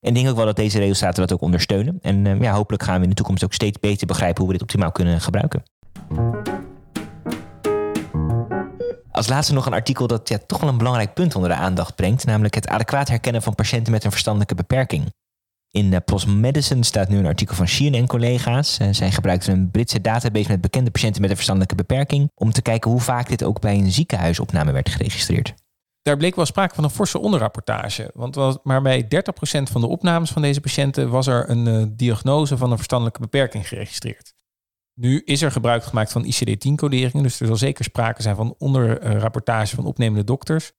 En 0.00 0.08
ik 0.08 0.14
denk 0.14 0.28
ook 0.28 0.36
wel 0.36 0.44
dat 0.44 0.56
deze 0.56 0.78
resultaten 0.78 1.20
dat 1.20 1.32
ook 1.32 1.40
ondersteunen. 1.40 1.98
En 2.00 2.24
uh, 2.24 2.40
ja, 2.40 2.52
hopelijk 2.52 2.82
gaan 2.82 2.96
we 2.96 3.02
in 3.02 3.08
de 3.08 3.14
toekomst 3.14 3.44
ook 3.44 3.52
steeds 3.52 3.78
beter 3.78 4.06
begrijpen 4.06 4.42
hoe 4.42 4.46
we 4.46 4.58
dit 4.58 4.62
optimaal 4.62 4.92
kunnen 4.92 5.20
gebruiken. 5.20 5.62
Als 9.12 9.28
laatste 9.28 9.52
nog 9.52 9.66
een 9.66 9.72
artikel 9.72 10.06
dat 10.06 10.28
ja, 10.28 10.38
toch 10.46 10.60
wel 10.60 10.68
een 10.68 10.78
belangrijk 10.78 11.14
punt 11.14 11.34
onder 11.34 11.50
de 11.50 11.56
aandacht 11.56 11.94
brengt, 11.94 12.26
namelijk 12.26 12.54
het 12.54 12.68
adequaat 12.68 13.08
herkennen 13.08 13.42
van 13.42 13.54
patiënten 13.54 13.92
met 13.92 14.04
een 14.04 14.10
verstandelijke 14.10 14.54
beperking. 14.54 15.12
In 15.70 15.92
uh, 15.92 15.98
PLOS 16.04 16.24
Medicine 16.24 16.84
staat 16.84 17.08
nu 17.08 17.18
een 17.18 17.26
artikel 17.26 17.56
van 17.56 17.68
Sheehan 17.68 17.94
en 17.94 18.06
collega's. 18.06 18.78
Uh, 18.80 18.88
zij 18.90 19.10
gebruikten 19.10 19.52
een 19.52 19.70
Britse 19.70 20.00
database 20.00 20.48
met 20.48 20.60
bekende 20.60 20.90
patiënten 20.90 21.20
met 21.20 21.30
een 21.30 21.36
verstandelijke 21.36 21.74
beperking 21.74 22.30
om 22.34 22.52
te 22.52 22.62
kijken 22.62 22.90
hoe 22.90 23.00
vaak 23.00 23.28
dit 23.28 23.44
ook 23.44 23.60
bij 23.60 23.74
een 23.74 23.90
ziekenhuisopname 23.90 24.72
werd 24.72 24.88
geregistreerd 24.88 25.54
daar 26.02 26.16
bleek 26.16 26.34
wel 26.34 26.46
sprake 26.46 26.74
van 26.74 26.84
een 26.84 26.90
forse 26.90 27.18
onderrapportage. 27.18 28.10
Want 28.14 28.64
maar 28.64 28.82
bij 28.82 29.04
30% 29.04 29.08
van 29.62 29.80
de 29.80 29.86
opnames 29.86 30.30
van 30.30 30.42
deze 30.42 30.60
patiënten 30.60 31.10
was 31.10 31.26
er 31.26 31.50
een 31.50 31.66
uh, 31.66 31.84
diagnose 31.90 32.56
van 32.56 32.70
een 32.70 32.76
verstandelijke 32.76 33.20
beperking 33.20 33.68
geregistreerd. 33.68 34.34
Nu 34.94 35.22
is 35.24 35.42
er 35.42 35.52
gebruik 35.52 35.84
gemaakt 35.84 36.12
van 36.12 36.24
ICD-10-coderingen, 36.24 37.22
dus 37.22 37.40
er 37.40 37.46
zal 37.46 37.56
zeker 37.56 37.84
sprake 37.84 38.22
zijn 38.22 38.36
van 38.36 38.54
onderrapportage 38.58 39.74
van 39.74 39.86
opnemende 39.86 40.24
dokters. 40.24 40.72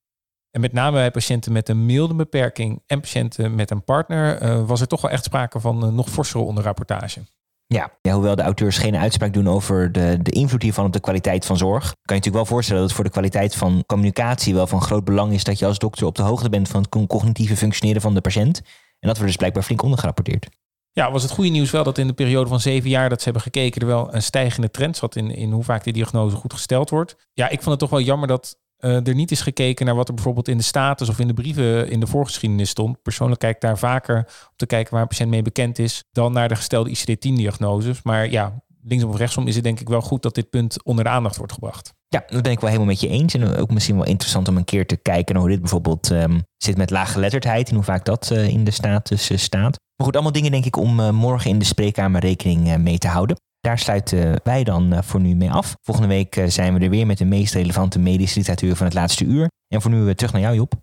En 0.52 0.62
met 0.62 0.74
name 0.74 0.92
bij 0.92 1.12
patiënten 1.12 1.52
met 1.52 1.70
een 1.70 1.86
milde 1.86 2.14
beperking 2.16 2.84
en 2.86 3.00
patiënten 3.00 3.56
met 3.56 3.72
een 3.72 3.84
partner 3.84 4.44
uh, 4.44 4.68
was 4.68 4.82
er 4.82 4.88
toch 4.88 5.02
wel 5.02 5.12
echt 5.12 5.24
sprake 5.24 5.60
van 5.60 5.86
uh, 5.86 5.92
nog 5.92 6.10
forsere 6.10 6.44
onderrapportage. 6.44 7.22
Ja. 7.66 7.92
ja, 8.02 8.14
hoewel 8.14 8.36
de 8.36 8.42
auteurs 8.42 8.78
geen 8.78 8.96
uitspraak 8.96 9.34
doen 9.34 9.48
over 9.48 9.92
de, 9.92 10.20
de 10.22 10.32
invloed 10.32 10.62
hiervan 10.62 10.86
op 10.86 10.94
de 10.94 11.00
kwaliteit 11.00 11.46
van 11.46 11.58
zorg, 11.58 11.84
kan 11.84 11.94
je 11.94 12.14
natuurlijk 12.14 12.36
wel 12.36 12.46
voorstellen 12.46 12.82
dat 12.82 12.90
het 12.90 13.00
voor 13.00 13.08
de 13.08 13.16
kwaliteit 13.16 13.56
van 13.56 13.84
communicatie 13.86 14.54
wel 14.54 14.68
van 14.68 14.82
groot 14.82 15.04
belang 15.04 15.34
is 15.34 15.44
dat 15.44 15.60
je 15.60 15.66
als 15.66 15.80
dokter 15.80 16.06
op 16.06 16.16
de 16.16 16.22
hoogte 16.22 16.50
bent 16.50 16.68
van 16.68 16.82
het 16.82 17.08
cognitieve 17.08 17.58
functioneren 17.58 18.02
van 18.02 18.14
de 18.14 18.22
patiënt. 18.22 18.58
En 19.00 19.10
dat 19.10 19.16
wordt 19.18 19.28
dus 19.28 19.36
blijkbaar 19.36 19.64
flink 19.64 19.82
ondergerapporteerd. 19.82 20.50
Ja, 20.96 21.12
was 21.12 21.24
het 21.24 21.32
goede 21.32 21.50
nieuws 21.50 21.72
wel 21.72 21.84
dat 21.84 21.98
in 21.98 22.08
de 22.08 22.14
periode 22.14 22.50
van 22.50 22.60
zeven 22.60 22.90
jaar 22.90 23.10
dat 23.10 23.18
ze 23.18 23.24
hebben 23.24 23.42
gekeken 23.42 23.82
er 23.82 23.88
wel 23.88 24.14
een 24.14 24.24
stijgende 24.24 24.72
trend 24.72 24.98
zat 24.98 25.16
in, 25.16 25.32
in 25.32 25.52
hoe 25.52 25.64
vaak 25.64 25.84
de 25.84 25.92
diagnose 25.92 26.36
goed 26.36 26.54
gesteld 26.54 26.90
wordt. 26.90 27.16
Ja, 27.34 27.50
ik 27.50 27.58
vond 27.58 27.70
het 27.70 27.80
toch 27.80 27.90
wel 27.90 28.02
jammer 28.02 28.28
dat 28.28 28.58
uh, 28.80 29.08
er 29.08 29.16
niet 29.16 29.32
is 29.32 29.42
gekeken 29.42 29.86
naar 29.86 29.96
wat 29.96 30.08
er 30.08 30.14
bijvoorbeeld 30.14 30.48
in 30.48 30.58
de 30.58 30.64
status 30.64 31.10
of 31.10 31.20
in 31.20 31.28
de 31.28 31.34
brieven 31.34 31.90
in 31.90 32.00
de 32.00 32.08
voorgeschiedenis 32.08 32.70
stond. 32.70 33.02
Persoonlijk 33.02 33.40
kijk 33.40 33.56
ik 33.56 33.62
daar 33.62 33.78
vaker 33.78 34.18
om 34.18 34.56
te 34.56 34.66
kijken 34.66 34.94
waar 34.94 35.02
een 35.02 35.08
patiënt 35.08 35.30
mee 35.30 35.42
bekend 35.42 35.80
is 35.80 36.04
dan 36.12 36.34
naar 36.34 36.48
de 36.48 36.56
gestelde 36.56 36.90
ICD-10-diagnoses. 36.90 38.02
Maar 38.02 38.32
ja, 38.32 38.64
linksom 38.84 39.10
of 39.10 39.18
rechtsom 39.18 39.48
is 39.48 39.56
het 39.56 39.64
denk 39.64 39.80
ik 39.80 39.90
wel 39.90 40.02
goed 40.02 40.22
dat 40.22 40.36
dit 40.36 40.50
punt 40.50 40.84
onder 40.84 41.04
de 41.04 41.10
aandacht 41.10 41.38
wordt 41.38 41.54
gebracht. 41.54 41.94
Ja, 42.14 42.24
dat 42.28 42.42
ben 42.42 42.52
ik 42.52 42.60
wel 42.60 42.70
helemaal 42.70 42.92
met 42.92 43.02
je 43.02 43.08
eens. 43.08 43.34
En 43.34 43.56
ook 43.56 43.72
misschien 43.72 43.96
wel 43.96 44.06
interessant 44.06 44.48
om 44.48 44.58
een 44.58 44.66
keer 44.66 44.86
te 44.86 44.98
kijken 44.98 45.34
naar 45.34 45.44
hoe 45.44 45.52
dit 45.52 45.62
bijvoorbeeld 45.62 46.10
um, 46.10 46.44
zit 46.58 46.78
met 46.78 46.90
laaggeletterdheid 46.90 47.70
en 47.70 47.76
hoe 47.76 47.84
vaak 47.84 48.06
dat 48.06 48.30
uh, 48.34 48.48
in 48.48 48.64
de 48.64 48.72
status 48.72 49.32
uh, 49.32 49.38
staat. 49.38 49.80
Maar 49.96 50.06
goed, 50.06 50.14
allemaal 50.14 50.32
dingen 50.32 50.52
denk 50.52 50.66
ik 50.66 50.78
om 50.78 51.16
morgen 51.16 51.50
in 51.50 51.60
de 51.60 51.66
spreekkamer 51.66 52.22
rekening 52.22 52.78
mee 52.78 52.98
te 52.98 53.08
houden. 53.08 53.38
Daar 53.68 53.80
sluiten 53.80 54.40
wij 54.44 54.64
dan 54.64 54.94
eh, 54.94 55.02
voor 55.02 55.20
nu 55.20 55.36
mee 55.36 55.52
af. 55.52 55.76
Volgende 55.82 56.10
week 56.10 56.36
eh, 56.36 56.48
zijn 56.48 56.74
we 56.74 56.80
er 56.80 56.90
weer 56.90 57.06
met 57.06 57.18
de 57.18 57.26
meest 57.26 57.54
relevante 57.54 58.00
medische 58.00 58.38
literatuur 58.38 58.76
van 58.76 58.86
het 58.86 58.96
laatste 58.96 59.26
uur. 59.26 59.48
En 59.68 59.82
voor 59.82 59.92
nu 59.92 60.16
terug 60.16 60.32
naar 60.32 60.42
jou, 60.42 60.56
Job. 60.56 60.74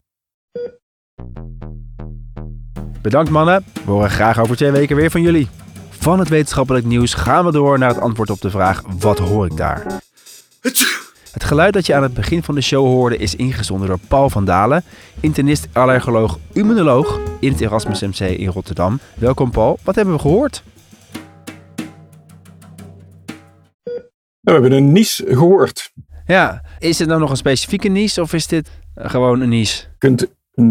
Bedankt 3.02 3.30
mannen. 3.30 3.64
We 3.84 3.90
horen 3.90 4.10
graag 4.10 4.38
over 4.38 4.56
twee 4.56 4.70
weken 4.70 4.96
weer 4.96 5.10
van 5.10 5.22
jullie. 5.22 5.48
Van 5.90 6.18
het 6.18 6.28
wetenschappelijk 6.28 6.86
nieuws 6.86 7.14
gaan 7.14 7.44
we 7.44 7.52
door 7.52 7.78
naar 7.78 7.88
het 7.88 8.00
antwoord 8.00 8.30
op 8.30 8.40
de 8.40 8.50
vraag: 8.50 8.82
wat 8.98 9.18
hoor 9.18 9.46
ik 9.46 9.56
daar? 9.56 10.02
Het 11.32 11.44
geluid 11.44 11.72
dat 11.72 11.86
je 11.86 11.94
aan 11.94 12.02
het 12.02 12.14
begin 12.14 12.42
van 12.42 12.54
de 12.54 12.60
show 12.60 12.86
hoorde 12.86 13.16
is 13.16 13.34
ingezonden 13.34 13.88
door 13.88 13.98
Paul 14.08 14.30
van 14.30 14.44
Dalen, 14.44 14.82
internist, 15.20 15.68
allergoloog, 15.72 16.38
immunoloog 16.52 17.20
in 17.40 17.52
het 17.52 17.60
Erasmus 17.60 18.00
MC 18.00 18.18
in 18.20 18.48
Rotterdam. 18.48 18.98
Welkom 19.14 19.50
Paul, 19.50 19.78
wat 19.82 19.94
hebben 19.94 20.14
we 20.14 20.20
gehoord? 20.20 20.62
we 24.40 24.52
hebben 24.52 24.72
een 24.72 24.92
nies 24.92 25.22
gehoord. 25.26 25.92
Ja, 26.26 26.62
is 26.78 26.98
het 26.98 27.08
nou 27.08 27.20
nog 27.20 27.30
een 27.30 27.36
specifieke 27.36 27.88
nies 27.88 28.18
of 28.18 28.32
is 28.32 28.46
dit 28.46 28.70
gewoon 28.94 29.40
een 29.40 29.48
nies? 29.48 29.88
Je 29.90 29.98
kunt 29.98 30.26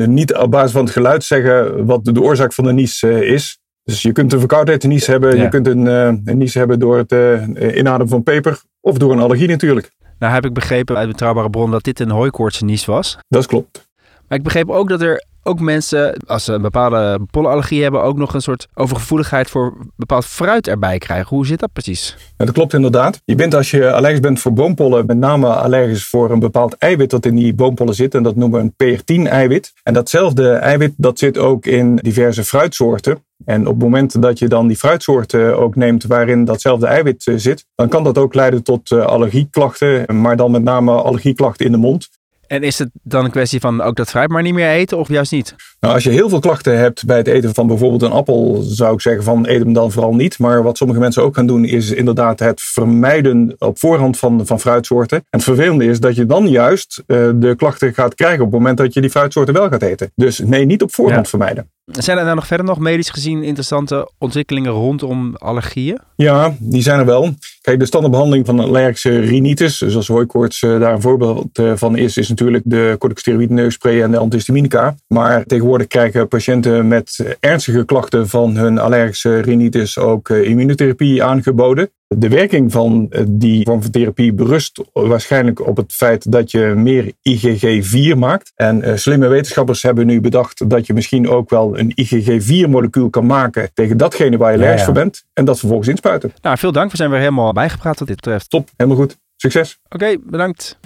niet 0.07 0.35
op 0.35 0.51
basis 0.51 0.71
van 0.71 0.83
het 0.83 0.93
geluid 0.93 1.23
zeggen 1.23 1.85
wat 1.85 2.05
de 2.05 2.21
oorzaak 2.21 2.53
van 2.53 2.63
de 2.63 2.73
nies 2.73 3.03
eh, 3.03 3.21
is. 3.21 3.59
Dus 3.83 4.01
je 4.01 4.11
kunt 4.11 4.33
een 4.33 4.39
verkoudheid 4.39 4.83
nies 4.83 5.07
hebben, 5.07 5.35
Ja. 5.35 5.43
je 5.43 5.49
kunt 5.49 5.67
een, 5.67 5.87
eh, 5.87 6.13
een 6.25 6.37
nies 6.37 6.53
hebben 6.53 6.79
door 6.79 6.97
het 6.97 7.11
eh, 7.11 7.77
inademen 7.77 8.07
van 8.07 8.23
peper 8.23 8.61
of 8.81 8.97
door 8.97 9.11
een 9.11 9.19
allergie 9.19 9.47
natuurlijk. 9.47 9.91
Nou 10.19 10.33
heb 10.33 10.45
ik 10.45 10.53
begrepen 10.53 10.97
uit 10.97 11.07
betrouwbare 11.07 11.49
bron 11.49 11.71
dat 11.71 11.83
dit 11.83 11.99
een 11.99 12.09
hooikoortsnies 12.09 12.85
was. 12.85 13.17
Dat 13.27 13.45
klopt. 13.45 13.87
Maar 14.27 14.37
ik 14.37 14.43
begreep 14.43 14.69
ook 14.69 14.89
dat 14.89 15.01
er 15.01 15.27
ook 15.43 15.59
mensen, 15.59 16.17
als 16.25 16.43
ze 16.43 16.53
een 16.53 16.61
bepaalde 16.61 17.19
pollenallergie 17.31 17.81
hebben, 17.81 18.03
ook 18.03 18.17
nog 18.17 18.33
een 18.33 18.41
soort 18.41 18.67
overgevoeligheid 18.73 19.49
voor 19.49 19.77
bepaald 19.95 20.25
fruit 20.25 20.67
erbij 20.67 20.97
krijgen. 20.97 21.35
Hoe 21.35 21.45
zit 21.45 21.59
dat 21.59 21.73
precies? 21.73 22.17
Dat 22.37 22.51
klopt 22.51 22.73
inderdaad. 22.73 23.21
Je 23.25 23.35
bent 23.35 23.53
als 23.53 23.71
je 23.71 23.91
allergisch 23.91 24.19
bent 24.19 24.39
voor 24.39 24.53
boompollen, 24.53 25.05
met 25.05 25.17
name 25.17 25.47
allergisch 25.47 26.05
voor 26.05 26.31
een 26.31 26.39
bepaald 26.39 26.73
eiwit 26.77 27.09
dat 27.09 27.25
in 27.25 27.35
die 27.35 27.53
boompollen 27.53 27.95
zit. 27.95 28.15
En 28.15 28.23
dat 28.23 28.35
noemen 28.35 28.73
we 28.77 28.85
een 28.85 29.27
PR10-eiwit. 29.27 29.73
En 29.83 29.93
datzelfde 29.93 30.51
eiwit 30.51 30.93
dat 30.97 31.19
zit 31.19 31.37
ook 31.37 31.65
in 31.65 31.95
diverse 31.95 32.43
fruitsoorten. 32.43 33.23
En 33.45 33.61
op 33.67 33.73
het 33.73 33.83
moment 33.83 34.21
dat 34.21 34.39
je 34.39 34.47
dan 34.47 34.67
die 34.67 34.77
fruitsoorten 34.77 35.57
ook 35.57 35.75
neemt 35.75 36.03
waarin 36.03 36.45
datzelfde 36.45 36.87
eiwit 36.87 37.27
eh, 37.27 37.33
zit, 37.37 37.65
dan 37.75 37.89
kan 37.89 38.03
dat 38.03 38.17
ook 38.17 38.33
leiden 38.33 38.63
tot 38.63 38.91
eh, 38.91 39.05
allergieklachten, 39.05 40.21
maar 40.21 40.35
dan 40.37 40.51
met 40.51 40.63
name 40.63 40.91
allergieklachten 40.91 41.65
in 41.65 41.71
de 41.71 41.77
mond. 41.77 42.09
En 42.47 42.63
is 42.63 42.79
het 42.79 42.89
dan 43.03 43.25
een 43.25 43.31
kwestie 43.31 43.59
van 43.59 43.81
ook 43.81 43.95
dat 43.95 44.09
fruit 44.09 44.29
maar 44.29 44.41
niet 44.41 44.53
meer 44.53 44.69
eten 44.69 44.97
of 44.97 45.07
juist 45.07 45.31
niet? 45.31 45.55
Nou, 45.79 45.93
als 45.93 46.03
je 46.03 46.09
heel 46.09 46.29
veel 46.29 46.39
klachten 46.39 46.77
hebt 46.77 47.05
bij 47.05 47.17
het 47.17 47.27
eten 47.27 47.53
van 47.53 47.67
bijvoorbeeld 47.67 48.01
een 48.01 48.11
appel, 48.11 48.61
zou 48.61 48.93
ik 48.93 49.01
zeggen 49.01 49.23
van 49.23 49.47
eet 49.47 49.59
hem 49.59 49.73
dan 49.73 49.91
vooral 49.91 50.15
niet. 50.15 50.39
Maar 50.39 50.63
wat 50.63 50.77
sommige 50.77 50.99
mensen 50.99 51.23
ook 51.23 51.35
gaan 51.35 51.47
doen, 51.47 51.65
is 51.65 51.91
inderdaad 51.91 52.39
het 52.39 52.61
vermijden 52.61 53.55
op 53.57 53.79
voorhand 53.79 54.17
van, 54.17 54.45
van 54.45 54.59
fruitsoorten. 54.59 55.17
En 55.17 55.25
het 55.29 55.43
vervelende 55.43 55.85
is 55.85 55.99
dat 55.99 56.15
je 56.15 56.25
dan 56.25 56.47
juist 56.47 57.03
eh, 57.07 57.29
de 57.35 57.55
klachten 57.55 57.93
gaat 57.93 58.15
krijgen 58.15 58.39
op 58.39 58.51
het 58.51 58.59
moment 58.59 58.77
dat 58.77 58.93
je 58.93 59.01
die 59.01 59.09
fruitsoorten 59.09 59.53
wel 59.53 59.69
gaat 59.69 59.81
eten. 59.81 60.11
Dus 60.15 60.39
nee, 60.39 60.65
niet 60.65 60.81
op 60.81 60.93
voorhand 60.93 61.23
Ja. 61.23 61.29
vermijden. 61.29 61.71
Zijn 61.91 62.17
er 62.17 62.23
nou 62.23 62.35
nog 62.35 62.47
verder 62.47 62.65
nog 62.65 62.79
medisch 62.79 63.09
gezien 63.09 63.43
interessante 63.43 64.11
ontwikkelingen 64.17 64.71
rondom 64.71 65.35
allergieën? 65.35 65.99
Ja, 66.15 66.55
die 66.59 66.81
zijn 66.81 66.99
er 66.99 67.05
wel. 67.05 67.33
Kijk, 67.61 67.79
de 67.79 67.85
standaardbehandeling 67.85 68.45
van 68.45 68.59
allergische 68.59 69.19
rhinitis, 69.19 69.77
zoals 69.77 70.07
hooikoorts 70.07 70.61
eh, 70.61 70.79
daar 70.79 70.93
een 70.93 71.01
voorbeeld 71.01 71.57
eh, 71.57 71.71
van 71.75 71.97
is, 71.97 72.17
is 72.17 72.29
natuurlijk 72.29 72.63
de 72.65 72.95
corticosteroïde 72.99 73.53
neusspray 73.53 74.01
en 74.01 74.11
de 74.11 74.17
antihistaminica. 74.17 74.95
Maar 75.07 75.43
tegenwoordig 75.45 75.87
krijgen 75.87 76.27
patiënten 76.27 76.87
met 76.87 77.37
ernstige 77.39 77.85
klachten 77.85 78.27
van 78.27 78.55
hun 78.55 78.77
allergische 78.77 79.39
rhinitis 79.39 79.97
ook 79.97 80.29
eh, 80.29 80.43
immunotherapie 80.43 81.23
aangeboden. 81.23 81.89
De 82.17 82.29
werking 82.29 82.71
van 82.71 83.07
eh, 83.09 83.23
die 83.27 83.65
vorm 83.65 83.81
van 83.81 83.91
therapie 83.91 84.33
berust 84.33 84.81
waarschijnlijk 84.93 85.67
op 85.67 85.77
het 85.77 85.93
feit 85.93 86.31
dat 86.31 86.51
je 86.51 86.59
meer 86.59 87.11
IgG4 87.29 88.17
maakt. 88.17 88.51
En 88.55 88.81
eh, 88.81 88.95
slimme 88.95 89.27
wetenschappers 89.27 89.81
hebben 89.81 90.05
nu 90.05 90.21
bedacht 90.21 90.69
dat 90.69 90.87
je 90.87 90.93
misschien 90.93 91.29
ook 91.29 91.49
wel 91.49 91.79
een 91.79 91.93
IgG4-molecuul 92.01 93.09
kan 93.09 93.25
maken 93.25 93.69
tegen 93.73 93.97
datgene 93.97 94.37
waar 94.37 94.51
je 94.51 94.57
allergisch 94.57 94.79
ja. 94.79 94.85
voor 94.85 94.93
bent. 94.93 95.23
En 95.33 95.45
dat 95.45 95.59
vervolgens 95.59 95.89
inspuiten. 95.89 96.33
Nou, 96.41 96.57
veel 96.57 96.71
dank. 96.71 96.91
We 96.91 96.97
zijn 96.97 97.09
weer 97.09 97.19
helemaal 97.19 97.53
bijgepraat 97.53 97.99
wat 97.99 98.07
dit 98.07 98.17
betreft. 98.17 98.49
Top, 98.49 98.69
helemaal 98.77 98.99
goed. 98.99 99.17
Succes. 99.35 99.79
Oké, 99.89 100.17
bedankt. 100.23 100.79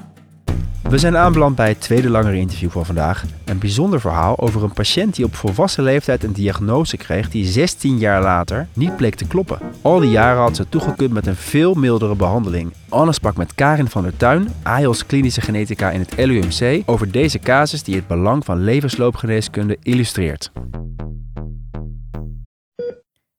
We 0.89 0.97
zijn 0.97 1.17
aanbeland 1.17 1.55
bij 1.55 1.67
het 1.67 1.81
tweede 1.81 2.09
langere 2.09 2.37
interview 2.37 2.69
van 2.69 2.85
vandaag. 2.85 3.23
Een 3.45 3.57
bijzonder 3.57 4.01
verhaal 4.01 4.39
over 4.39 4.63
een 4.63 4.73
patiënt 4.73 5.15
die 5.15 5.25
op 5.25 5.35
volwassen 5.35 5.83
leeftijd 5.83 6.23
een 6.23 6.33
diagnose 6.33 6.97
kreeg 6.97 7.29
die 7.29 7.45
16 7.45 7.97
jaar 7.97 8.21
later 8.21 8.67
niet 8.73 8.95
bleek 8.95 9.15
te 9.15 9.27
kloppen. 9.27 9.59
Al 9.81 9.99
die 9.99 10.09
jaren 10.09 10.41
had 10.41 10.55
ze 10.55 10.69
toegekund 10.69 11.13
met 11.13 11.27
een 11.27 11.35
veel 11.35 11.73
mildere 11.73 12.15
behandeling. 12.15 12.73
Anne 12.89 13.13
sprak 13.13 13.35
met 13.35 13.55
Karin 13.55 13.87
van 13.87 14.03
der 14.03 14.17
Tuin, 14.17 14.47
AIOS 14.63 15.05
klinische 15.05 15.41
genetica 15.41 15.91
in 15.91 15.99
het 15.99 16.17
LUMC, 16.17 16.83
over 16.85 17.11
deze 17.11 17.39
casus 17.39 17.83
die 17.83 17.95
het 17.95 18.07
belang 18.07 18.45
van 18.45 18.63
levensloopgeneeskunde 18.63 19.77
illustreert. 19.81 20.51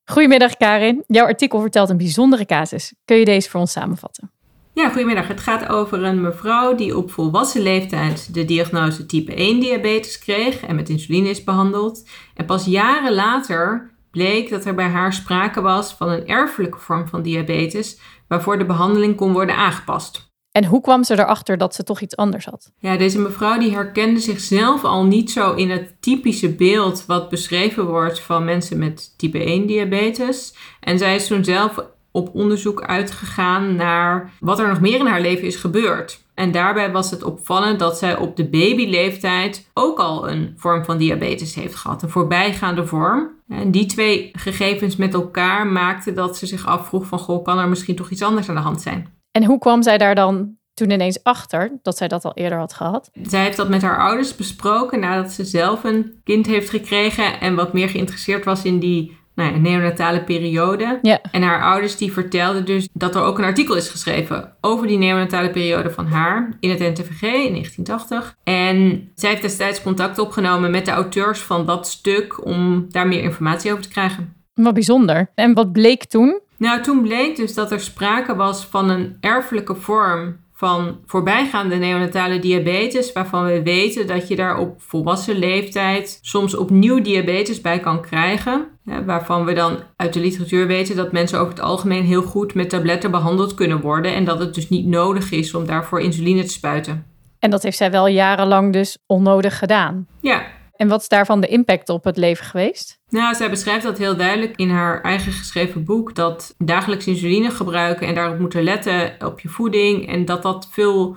Goedemiddag 0.04 0.56
Karin. 0.56 1.04
Jouw 1.06 1.26
artikel 1.26 1.60
vertelt 1.60 1.90
een 1.90 1.96
bijzondere 1.96 2.46
casus. 2.46 2.94
Kun 3.04 3.16
je 3.16 3.24
deze 3.24 3.50
voor 3.50 3.60
ons 3.60 3.72
samenvatten? 3.72 4.33
Ja, 4.74 4.88
goedemiddag. 4.88 5.28
Het 5.28 5.40
gaat 5.40 5.68
over 5.68 6.02
een 6.02 6.20
mevrouw 6.20 6.74
die 6.74 6.96
op 6.96 7.10
volwassen 7.10 7.62
leeftijd 7.62 8.34
de 8.34 8.44
diagnose 8.44 9.06
type 9.06 9.34
1 9.34 9.60
diabetes 9.60 10.18
kreeg 10.18 10.60
en 10.60 10.76
met 10.76 10.88
insuline 10.88 11.28
is 11.28 11.44
behandeld. 11.44 12.08
En 12.34 12.44
pas 12.44 12.64
jaren 12.64 13.14
later 13.14 13.94
bleek 14.10 14.50
dat 14.50 14.64
er 14.64 14.74
bij 14.74 14.88
haar 14.88 15.12
sprake 15.12 15.60
was 15.60 15.92
van 15.92 16.08
een 16.08 16.26
erfelijke 16.26 16.78
vorm 16.78 17.08
van 17.08 17.22
diabetes 17.22 18.00
waarvoor 18.28 18.58
de 18.58 18.64
behandeling 18.64 19.16
kon 19.16 19.32
worden 19.32 19.56
aangepast. 19.56 20.32
En 20.50 20.64
hoe 20.64 20.80
kwam 20.80 21.04
ze 21.04 21.18
erachter 21.18 21.58
dat 21.58 21.74
ze 21.74 21.82
toch 21.82 22.00
iets 22.00 22.16
anders 22.16 22.44
had? 22.44 22.72
Ja, 22.78 22.96
deze 22.96 23.20
mevrouw 23.20 23.58
die 23.58 23.74
herkende 23.74 24.20
zichzelf 24.20 24.84
al 24.84 25.04
niet 25.04 25.30
zo 25.30 25.54
in 25.54 25.70
het 25.70 26.02
typische 26.02 26.54
beeld 26.54 27.04
wat 27.06 27.28
beschreven 27.28 27.86
wordt 27.86 28.20
van 28.20 28.44
mensen 28.44 28.78
met 28.78 29.18
type 29.18 29.44
1 29.44 29.66
diabetes. 29.66 30.54
En 30.80 30.98
zij 30.98 31.14
is 31.14 31.26
toen 31.26 31.44
zelf 31.44 31.84
op 32.16 32.34
onderzoek 32.34 32.82
uitgegaan 32.82 33.74
naar 33.74 34.32
wat 34.40 34.58
er 34.58 34.68
nog 34.68 34.80
meer 34.80 34.98
in 34.98 35.06
haar 35.06 35.20
leven 35.20 35.46
is 35.46 35.56
gebeurd. 35.56 36.22
En 36.34 36.52
daarbij 36.52 36.92
was 36.92 37.10
het 37.10 37.22
opvallend 37.22 37.78
dat 37.78 37.98
zij 37.98 38.16
op 38.16 38.36
de 38.36 38.48
babyleeftijd 38.48 39.70
ook 39.74 39.98
al 39.98 40.30
een 40.30 40.54
vorm 40.56 40.84
van 40.84 40.98
diabetes 40.98 41.54
heeft 41.54 41.74
gehad, 41.74 42.02
een 42.02 42.08
voorbijgaande 42.10 42.86
vorm. 42.86 43.30
En 43.48 43.70
die 43.70 43.86
twee 43.86 44.30
gegevens 44.32 44.96
met 44.96 45.14
elkaar 45.14 45.66
maakten 45.66 46.14
dat 46.14 46.36
ze 46.36 46.46
zich 46.46 46.66
afvroeg 46.66 47.06
van, 47.06 47.18
goh, 47.18 47.44
kan 47.44 47.58
er 47.58 47.68
misschien 47.68 47.96
toch 47.96 48.10
iets 48.10 48.22
anders 48.22 48.48
aan 48.48 48.54
de 48.54 48.60
hand 48.60 48.82
zijn? 48.82 49.08
En 49.30 49.44
hoe 49.44 49.58
kwam 49.58 49.82
zij 49.82 49.98
daar 49.98 50.14
dan 50.14 50.56
toen 50.74 50.90
ineens 50.90 51.22
achter 51.22 51.78
dat 51.82 51.96
zij 51.96 52.08
dat 52.08 52.24
al 52.24 52.34
eerder 52.34 52.58
had 52.58 52.74
gehad? 52.74 53.10
Zij 53.22 53.42
heeft 53.42 53.56
dat 53.56 53.68
met 53.68 53.82
haar 53.82 53.98
ouders 53.98 54.36
besproken 54.36 55.00
nadat 55.00 55.32
ze 55.32 55.44
zelf 55.44 55.84
een 55.84 56.20
kind 56.24 56.46
heeft 56.46 56.70
gekregen 56.70 57.40
en 57.40 57.54
wat 57.54 57.72
meer 57.72 57.88
geïnteresseerd 57.88 58.44
was 58.44 58.64
in 58.64 58.78
die 58.78 59.22
nou 59.34 59.52
ja, 59.52 59.58
neonatale 59.58 60.24
periode. 60.24 60.98
Ja. 61.02 61.20
En 61.30 61.42
haar 61.42 61.62
ouders 61.62 61.96
die 61.96 62.12
vertelden 62.12 62.64
dus 62.64 62.88
dat 62.92 63.14
er 63.14 63.22
ook 63.22 63.38
een 63.38 63.44
artikel 63.44 63.74
is 63.76 63.88
geschreven 63.88 64.52
over 64.60 64.86
die 64.86 64.98
neonatale 64.98 65.50
periode 65.50 65.90
van 65.90 66.06
haar 66.06 66.56
in 66.60 66.70
het 66.70 66.78
NTVG 66.78 67.22
in 67.22 67.52
1980. 67.52 68.36
En 68.44 69.10
zij 69.14 69.30
heeft 69.30 69.42
destijds 69.42 69.82
contact 69.82 70.18
opgenomen 70.18 70.70
met 70.70 70.84
de 70.84 70.90
auteurs 70.90 71.40
van 71.40 71.66
dat 71.66 71.88
stuk 71.88 72.46
om 72.46 72.86
daar 72.88 73.08
meer 73.08 73.22
informatie 73.22 73.70
over 73.70 73.82
te 73.82 73.90
krijgen. 73.90 74.34
Wat 74.54 74.74
bijzonder. 74.74 75.30
En 75.34 75.54
wat 75.54 75.72
bleek 75.72 76.04
toen? 76.04 76.40
Nou, 76.56 76.82
toen 76.82 77.02
bleek 77.02 77.36
dus 77.36 77.54
dat 77.54 77.72
er 77.72 77.80
sprake 77.80 78.36
was 78.36 78.64
van 78.64 78.90
een 78.90 79.16
erfelijke 79.20 79.74
vorm 79.74 80.36
van 80.56 80.98
voorbijgaande 81.06 81.76
neonatale 81.76 82.38
diabetes, 82.38 83.12
waarvan 83.12 83.44
we 83.44 83.62
weten 83.62 84.06
dat 84.06 84.28
je 84.28 84.36
daar 84.36 84.58
op 84.58 84.82
volwassen 84.82 85.38
leeftijd 85.38 86.18
soms 86.22 86.56
opnieuw 86.56 87.00
diabetes 87.00 87.60
bij 87.60 87.80
kan 87.80 88.02
krijgen. 88.02 88.66
Ja, 88.84 89.04
waarvan 89.04 89.44
we 89.44 89.52
dan 89.52 89.78
uit 89.96 90.12
de 90.12 90.20
literatuur 90.20 90.66
weten 90.66 90.96
dat 90.96 91.12
mensen 91.12 91.38
over 91.38 91.52
het 91.52 91.62
algemeen 91.62 92.04
heel 92.04 92.22
goed 92.22 92.54
met 92.54 92.70
tabletten 92.70 93.10
behandeld 93.10 93.54
kunnen 93.54 93.80
worden 93.80 94.14
en 94.14 94.24
dat 94.24 94.38
het 94.38 94.54
dus 94.54 94.68
niet 94.68 94.86
nodig 94.86 95.30
is 95.30 95.54
om 95.54 95.66
daarvoor 95.66 96.00
insuline 96.00 96.42
te 96.42 96.52
spuiten. 96.52 97.06
En 97.38 97.50
dat 97.50 97.62
heeft 97.62 97.76
zij 97.76 97.90
wel 97.90 98.06
jarenlang 98.06 98.72
dus 98.72 98.98
onnodig 99.06 99.58
gedaan. 99.58 100.06
Ja, 100.20 100.42
En 100.76 100.88
wat 100.88 101.00
is 101.00 101.08
daarvan 101.08 101.40
de 101.40 101.46
impact 101.46 101.88
op 101.88 102.04
het 102.04 102.16
leven 102.16 102.44
geweest? 102.44 103.00
Nou, 103.08 103.34
zij 103.34 103.50
beschrijft 103.50 103.84
dat 103.84 103.98
heel 103.98 104.16
duidelijk 104.16 104.56
in 104.56 104.70
haar 104.70 105.02
eigen 105.02 105.32
geschreven 105.32 105.84
boek. 105.84 106.14
Dat 106.14 106.54
dagelijks 106.58 107.06
insuline 107.06 107.50
gebruiken 107.50 108.06
en 108.06 108.14
daarop 108.14 108.38
moeten 108.38 108.62
letten 108.62 109.16
op 109.18 109.40
je 109.40 109.48
voeding. 109.48 110.08
En 110.08 110.24
dat 110.24 110.42
dat 110.42 110.68
veel, 110.70 111.16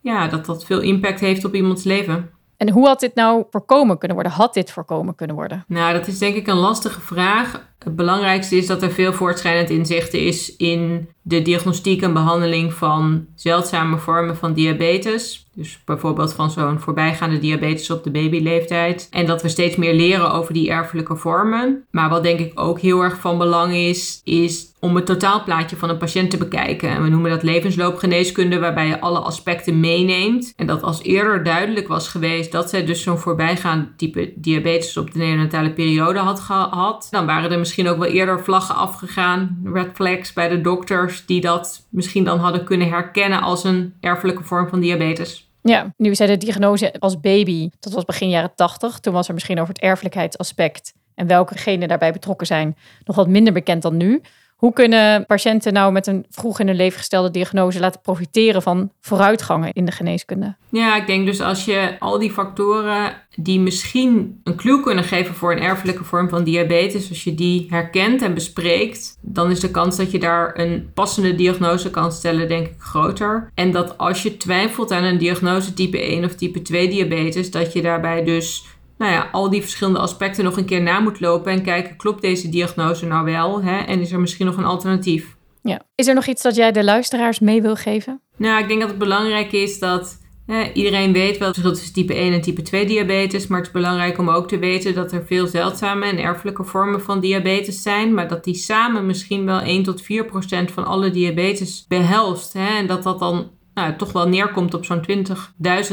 ja, 0.00 0.28
dat 0.28 0.46
dat 0.46 0.64
veel 0.64 0.80
impact 0.80 1.20
heeft 1.20 1.44
op 1.44 1.54
iemands 1.54 1.84
leven. 1.84 2.30
En 2.56 2.70
hoe 2.70 2.86
had 2.86 3.00
dit 3.00 3.14
nou 3.14 3.44
voorkomen 3.50 3.98
kunnen 3.98 4.16
worden? 4.16 4.34
Had 4.36 4.54
dit 4.54 4.70
voorkomen 4.70 5.14
kunnen 5.14 5.36
worden? 5.36 5.64
Nou, 5.68 5.92
dat 5.92 6.06
is 6.06 6.18
denk 6.18 6.36
ik 6.36 6.46
een 6.46 6.56
lastige 6.56 7.00
vraag. 7.00 7.68
Het 7.88 7.96
belangrijkste 7.96 8.56
is 8.56 8.66
dat 8.66 8.82
er 8.82 8.90
veel 8.90 9.12
voortschrijdend 9.12 9.70
inzichten 9.70 10.20
is 10.20 10.56
in 10.56 11.08
de 11.22 11.42
diagnostiek 11.42 12.02
en 12.02 12.12
behandeling 12.12 12.74
van 12.74 13.26
zeldzame 13.34 13.98
vormen 13.98 14.36
van 14.36 14.52
diabetes. 14.52 15.46
Dus 15.54 15.78
bijvoorbeeld 15.84 16.32
van 16.32 16.50
zo'n 16.50 16.80
voorbijgaande 16.80 17.38
diabetes 17.38 17.90
op 17.90 18.04
de 18.04 18.10
babyleeftijd. 18.10 19.08
En 19.10 19.26
dat 19.26 19.42
we 19.42 19.48
steeds 19.48 19.76
meer 19.76 19.94
leren 19.94 20.32
over 20.32 20.52
die 20.52 20.70
erfelijke 20.70 21.16
vormen. 21.16 21.84
Maar 21.90 22.08
wat 22.08 22.22
denk 22.22 22.38
ik 22.38 22.60
ook 22.60 22.80
heel 22.80 23.02
erg 23.02 23.20
van 23.20 23.38
belang 23.38 23.74
is, 23.74 24.20
is 24.24 24.72
om 24.80 24.94
het 24.94 25.06
totaalplaatje 25.06 25.76
van 25.76 25.88
een 25.88 25.98
patiënt 25.98 26.30
te 26.30 26.36
bekijken. 26.36 26.88
En 26.88 27.02
we 27.02 27.08
noemen 27.08 27.30
dat 27.30 27.42
levensloopgeneeskunde, 27.42 28.58
waarbij 28.58 28.86
je 28.86 29.00
alle 29.00 29.18
aspecten 29.18 29.80
meeneemt. 29.80 30.52
En 30.56 30.66
dat 30.66 30.82
als 30.82 31.02
eerder 31.02 31.44
duidelijk 31.44 31.88
was 31.88 32.08
geweest 32.08 32.52
dat 32.52 32.70
zij 32.70 32.84
dus 32.84 33.02
zo'n 33.02 33.18
voorbijgaand 33.18 33.98
type 33.98 34.32
diabetes 34.36 34.96
op 34.96 35.12
de 35.12 35.18
neonatale 35.18 35.70
periode 35.70 36.18
had 36.18 36.40
gehad, 36.40 37.08
dan 37.10 37.26
waren 37.26 37.50
er 37.50 37.58
misschien 37.58 37.77
misschien 37.78 38.04
ook 38.04 38.10
wel 38.10 38.18
eerder 38.18 38.44
vlaggen 38.44 38.74
afgegaan, 38.74 39.60
red 39.64 39.88
flags 39.94 40.32
bij 40.32 40.48
de 40.48 40.60
dokters, 40.60 41.26
die 41.26 41.40
dat 41.40 41.86
misschien 41.90 42.24
dan 42.24 42.38
hadden 42.38 42.64
kunnen 42.64 42.88
herkennen 42.88 43.40
als 43.40 43.64
een 43.64 43.94
erfelijke 44.00 44.44
vorm 44.44 44.68
van 44.68 44.80
diabetes. 44.80 45.48
Ja, 45.62 45.94
nu 45.96 46.14
zei 46.14 46.30
de 46.30 46.36
diagnose 46.36 46.94
als 46.98 47.20
baby, 47.20 47.70
dat 47.80 47.92
was 47.92 48.04
begin 48.04 48.28
jaren 48.28 48.54
80. 48.54 48.98
Toen 48.98 49.12
was 49.12 49.28
er 49.28 49.34
misschien 49.34 49.60
over 49.60 49.74
het 49.74 49.82
erfelijkheidsaspect 49.82 50.94
en 51.14 51.26
welke 51.26 51.58
genen 51.58 51.88
daarbij 51.88 52.12
betrokken 52.12 52.46
zijn 52.46 52.76
nog 53.04 53.16
wat 53.16 53.28
minder 53.28 53.52
bekend 53.52 53.82
dan 53.82 53.96
nu. 53.96 54.20
Hoe 54.58 54.72
kunnen 54.72 55.26
patiënten 55.26 55.72
nou 55.72 55.92
met 55.92 56.06
een 56.06 56.26
vroeg 56.30 56.60
in 56.60 56.66
hun 56.66 56.76
leven 56.76 56.98
gestelde 56.98 57.30
diagnose 57.30 57.80
laten 57.80 58.00
profiteren 58.00 58.62
van 58.62 58.90
vooruitgangen 59.00 59.72
in 59.72 59.84
de 59.84 59.92
geneeskunde? 59.92 60.56
Ja, 60.68 60.96
ik 60.96 61.06
denk 61.06 61.26
dus 61.26 61.40
als 61.40 61.64
je 61.64 61.96
al 61.98 62.18
die 62.18 62.30
factoren 62.30 63.12
die 63.36 63.60
misschien 63.60 64.40
een 64.44 64.56
clue 64.56 64.80
kunnen 64.80 65.04
geven 65.04 65.34
voor 65.34 65.52
een 65.52 65.62
erfelijke 65.62 66.04
vorm 66.04 66.28
van 66.28 66.44
diabetes, 66.44 67.08
als 67.08 67.24
je 67.24 67.34
die 67.34 67.66
herkent 67.70 68.22
en 68.22 68.34
bespreekt, 68.34 69.18
dan 69.20 69.50
is 69.50 69.60
de 69.60 69.70
kans 69.70 69.96
dat 69.96 70.10
je 70.10 70.18
daar 70.18 70.58
een 70.58 70.90
passende 70.94 71.34
diagnose 71.34 71.90
kan 71.90 72.12
stellen, 72.12 72.48
denk 72.48 72.66
ik, 72.66 72.74
groter. 72.78 73.50
En 73.54 73.70
dat 73.70 73.98
als 73.98 74.22
je 74.22 74.36
twijfelt 74.36 74.92
aan 74.92 75.04
een 75.04 75.18
diagnose 75.18 75.74
type 75.74 76.00
1 76.00 76.24
of 76.24 76.34
type 76.34 76.62
2 76.62 76.88
diabetes, 76.88 77.50
dat 77.50 77.72
je 77.72 77.82
daarbij 77.82 78.24
dus 78.24 78.66
nou 78.98 79.12
ja, 79.12 79.28
al 79.32 79.50
die 79.50 79.60
verschillende 79.60 79.98
aspecten 79.98 80.44
nog 80.44 80.56
een 80.56 80.64
keer 80.64 80.82
na 80.82 81.00
moet 81.00 81.20
lopen 81.20 81.52
en 81.52 81.62
kijken, 81.62 81.96
klopt 81.96 82.22
deze 82.22 82.48
diagnose 82.48 83.06
nou 83.06 83.24
wel? 83.24 83.62
Hè? 83.62 83.78
En 83.78 84.00
is 84.00 84.12
er 84.12 84.20
misschien 84.20 84.46
nog 84.46 84.56
een 84.56 84.64
alternatief? 84.64 85.36
Ja. 85.62 85.82
Is 85.94 86.06
er 86.06 86.14
nog 86.14 86.26
iets 86.26 86.42
dat 86.42 86.56
jij 86.56 86.72
de 86.72 86.84
luisteraars 86.84 87.38
mee 87.38 87.62
wil 87.62 87.76
geven? 87.76 88.20
Nou, 88.36 88.62
ik 88.62 88.68
denk 88.68 88.80
dat 88.80 88.88
het 88.88 88.98
belangrijk 88.98 89.52
is 89.52 89.78
dat 89.78 90.18
hè, 90.46 90.72
iedereen 90.72 91.12
weet 91.12 91.38
wel 91.38 91.48
het 91.48 91.56
verschil 91.56 91.76
tussen 91.76 91.92
type 91.92 92.14
1 92.14 92.32
en 92.32 92.40
type 92.40 92.62
2 92.62 92.86
diabetes. 92.86 93.46
Maar 93.46 93.58
het 93.58 93.66
is 93.66 93.72
belangrijk 93.72 94.18
om 94.18 94.30
ook 94.30 94.48
te 94.48 94.58
weten 94.58 94.94
dat 94.94 95.12
er 95.12 95.26
veel 95.26 95.46
zeldzame 95.46 96.06
en 96.06 96.18
erfelijke 96.18 96.64
vormen 96.64 97.02
van 97.02 97.20
diabetes 97.20 97.82
zijn. 97.82 98.14
Maar 98.14 98.28
dat 98.28 98.44
die 98.44 98.54
samen 98.54 99.06
misschien 99.06 99.44
wel 99.44 99.60
1 99.60 99.82
tot 99.82 100.02
4 100.02 100.24
procent 100.24 100.70
van 100.70 100.86
alle 100.86 101.10
diabetes 101.10 101.84
behelst. 101.88 102.52
Hè? 102.52 102.76
En 102.76 102.86
dat 102.86 103.02
dat 103.02 103.18
dan 103.18 103.50
nou, 103.78 103.96
toch 103.96 104.12
wel 104.12 104.28
neerkomt 104.28 104.74
op 104.74 104.84
zo'n 104.84 105.04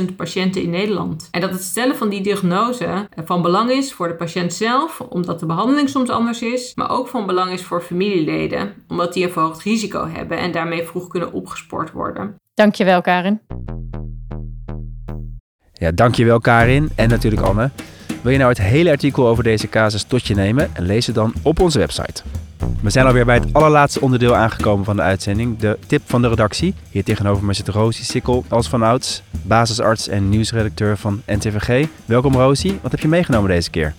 20.000 0.09 0.15
patiënten 0.15 0.61
in 0.61 0.69
Nederland. 0.69 1.27
En 1.31 1.41
dat 1.41 1.49
het 1.49 1.63
stellen 1.63 1.95
van 1.95 2.09
die 2.09 2.21
diagnose 2.21 3.07
van 3.25 3.41
belang 3.41 3.71
is 3.71 3.93
voor 3.93 4.07
de 4.07 4.13
patiënt 4.13 4.53
zelf, 4.53 5.01
omdat 5.01 5.39
de 5.39 5.45
behandeling 5.45 5.89
soms 5.89 6.09
anders 6.09 6.41
is, 6.41 6.71
maar 6.75 6.89
ook 6.89 7.07
van 7.07 7.25
belang 7.25 7.51
is 7.51 7.63
voor 7.63 7.81
familieleden, 7.81 8.73
omdat 8.87 9.13
die 9.13 9.23
een 9.23 9.31
verhoogd 9.31 9.61
risico 9.61 10.07
hebben 10.07 10.37
en 10.37 10.51
daarmee 10.51 10.83
vroeg 10.83 11.07
kunnen 11.07 11.31
opgespoord 11.31 11.91
worden. 11.91 12.35
Dankjewel, 12.53 13.01
Karin. 13.01 13.41
Ja, 15.73 15.91
dankjewel 15.91 16.39
Karin 16.39 16.89
en 16.95 17.09
natuurlijk 17.09 17.41
Anne. 17.41 17.69
Wil 18.21 18.31
je 18.31 18.37
nou 18.37 18.49
het 18.49 18.61
hele 18.61 18.89
artikel 18.89 19.27
over 19.27 19.43
deze 19.43 19.69
casus 19.69 20.03
tot 20.03 20.27
je 20.27 20.35
nemen 20.35 20.69
en 20.73 20.85
lees 20.85 21.05
het 21.05 21.15
dan 21.15 21.33
op 21.43 21.59
onze 21.59 21.79
website. 21.79 22.23
We 22.81 22.89
zijn 22.89 23.05
alweer 23.05 23.25
bij 23.25 23.35
het 23.35 23.53
allerlaatste 23.53 24.01
onderdeel 24.01 24.35
aangekomen 24.35 24.85
van 24.85 24.95
de 24.95 25.01
uitzending, 25.01 25.57
de 25.57 25.77
tip 25.87 26.01
van 26.05 26.21
de 26.21 26.27
redactie. 26.27 26.73
Hier 26.89 27.03
tegenover 27.03 27.45
me 27.45 27.53
zit 27.53 27.67
Rosie 27.67 28.05
Sikkel 28.05 28.45
als 28.47 28.69
vanouds, 28.69 29.21
basisarts 29.41 30.07
en 30.07 30.29
nieuwsredacteur 30.29 30.97
van 30.97 31.21
NTVG. 31.25 31.87
Welkom 32.05 32.33
Rosie, 32.33 32.79
wat 32.81 32.91
heb 32.91 32.99
je 32.99 33.07
meegenomen 33.07 33.49
deze 33.49 33.69
keer? 33.69 33.93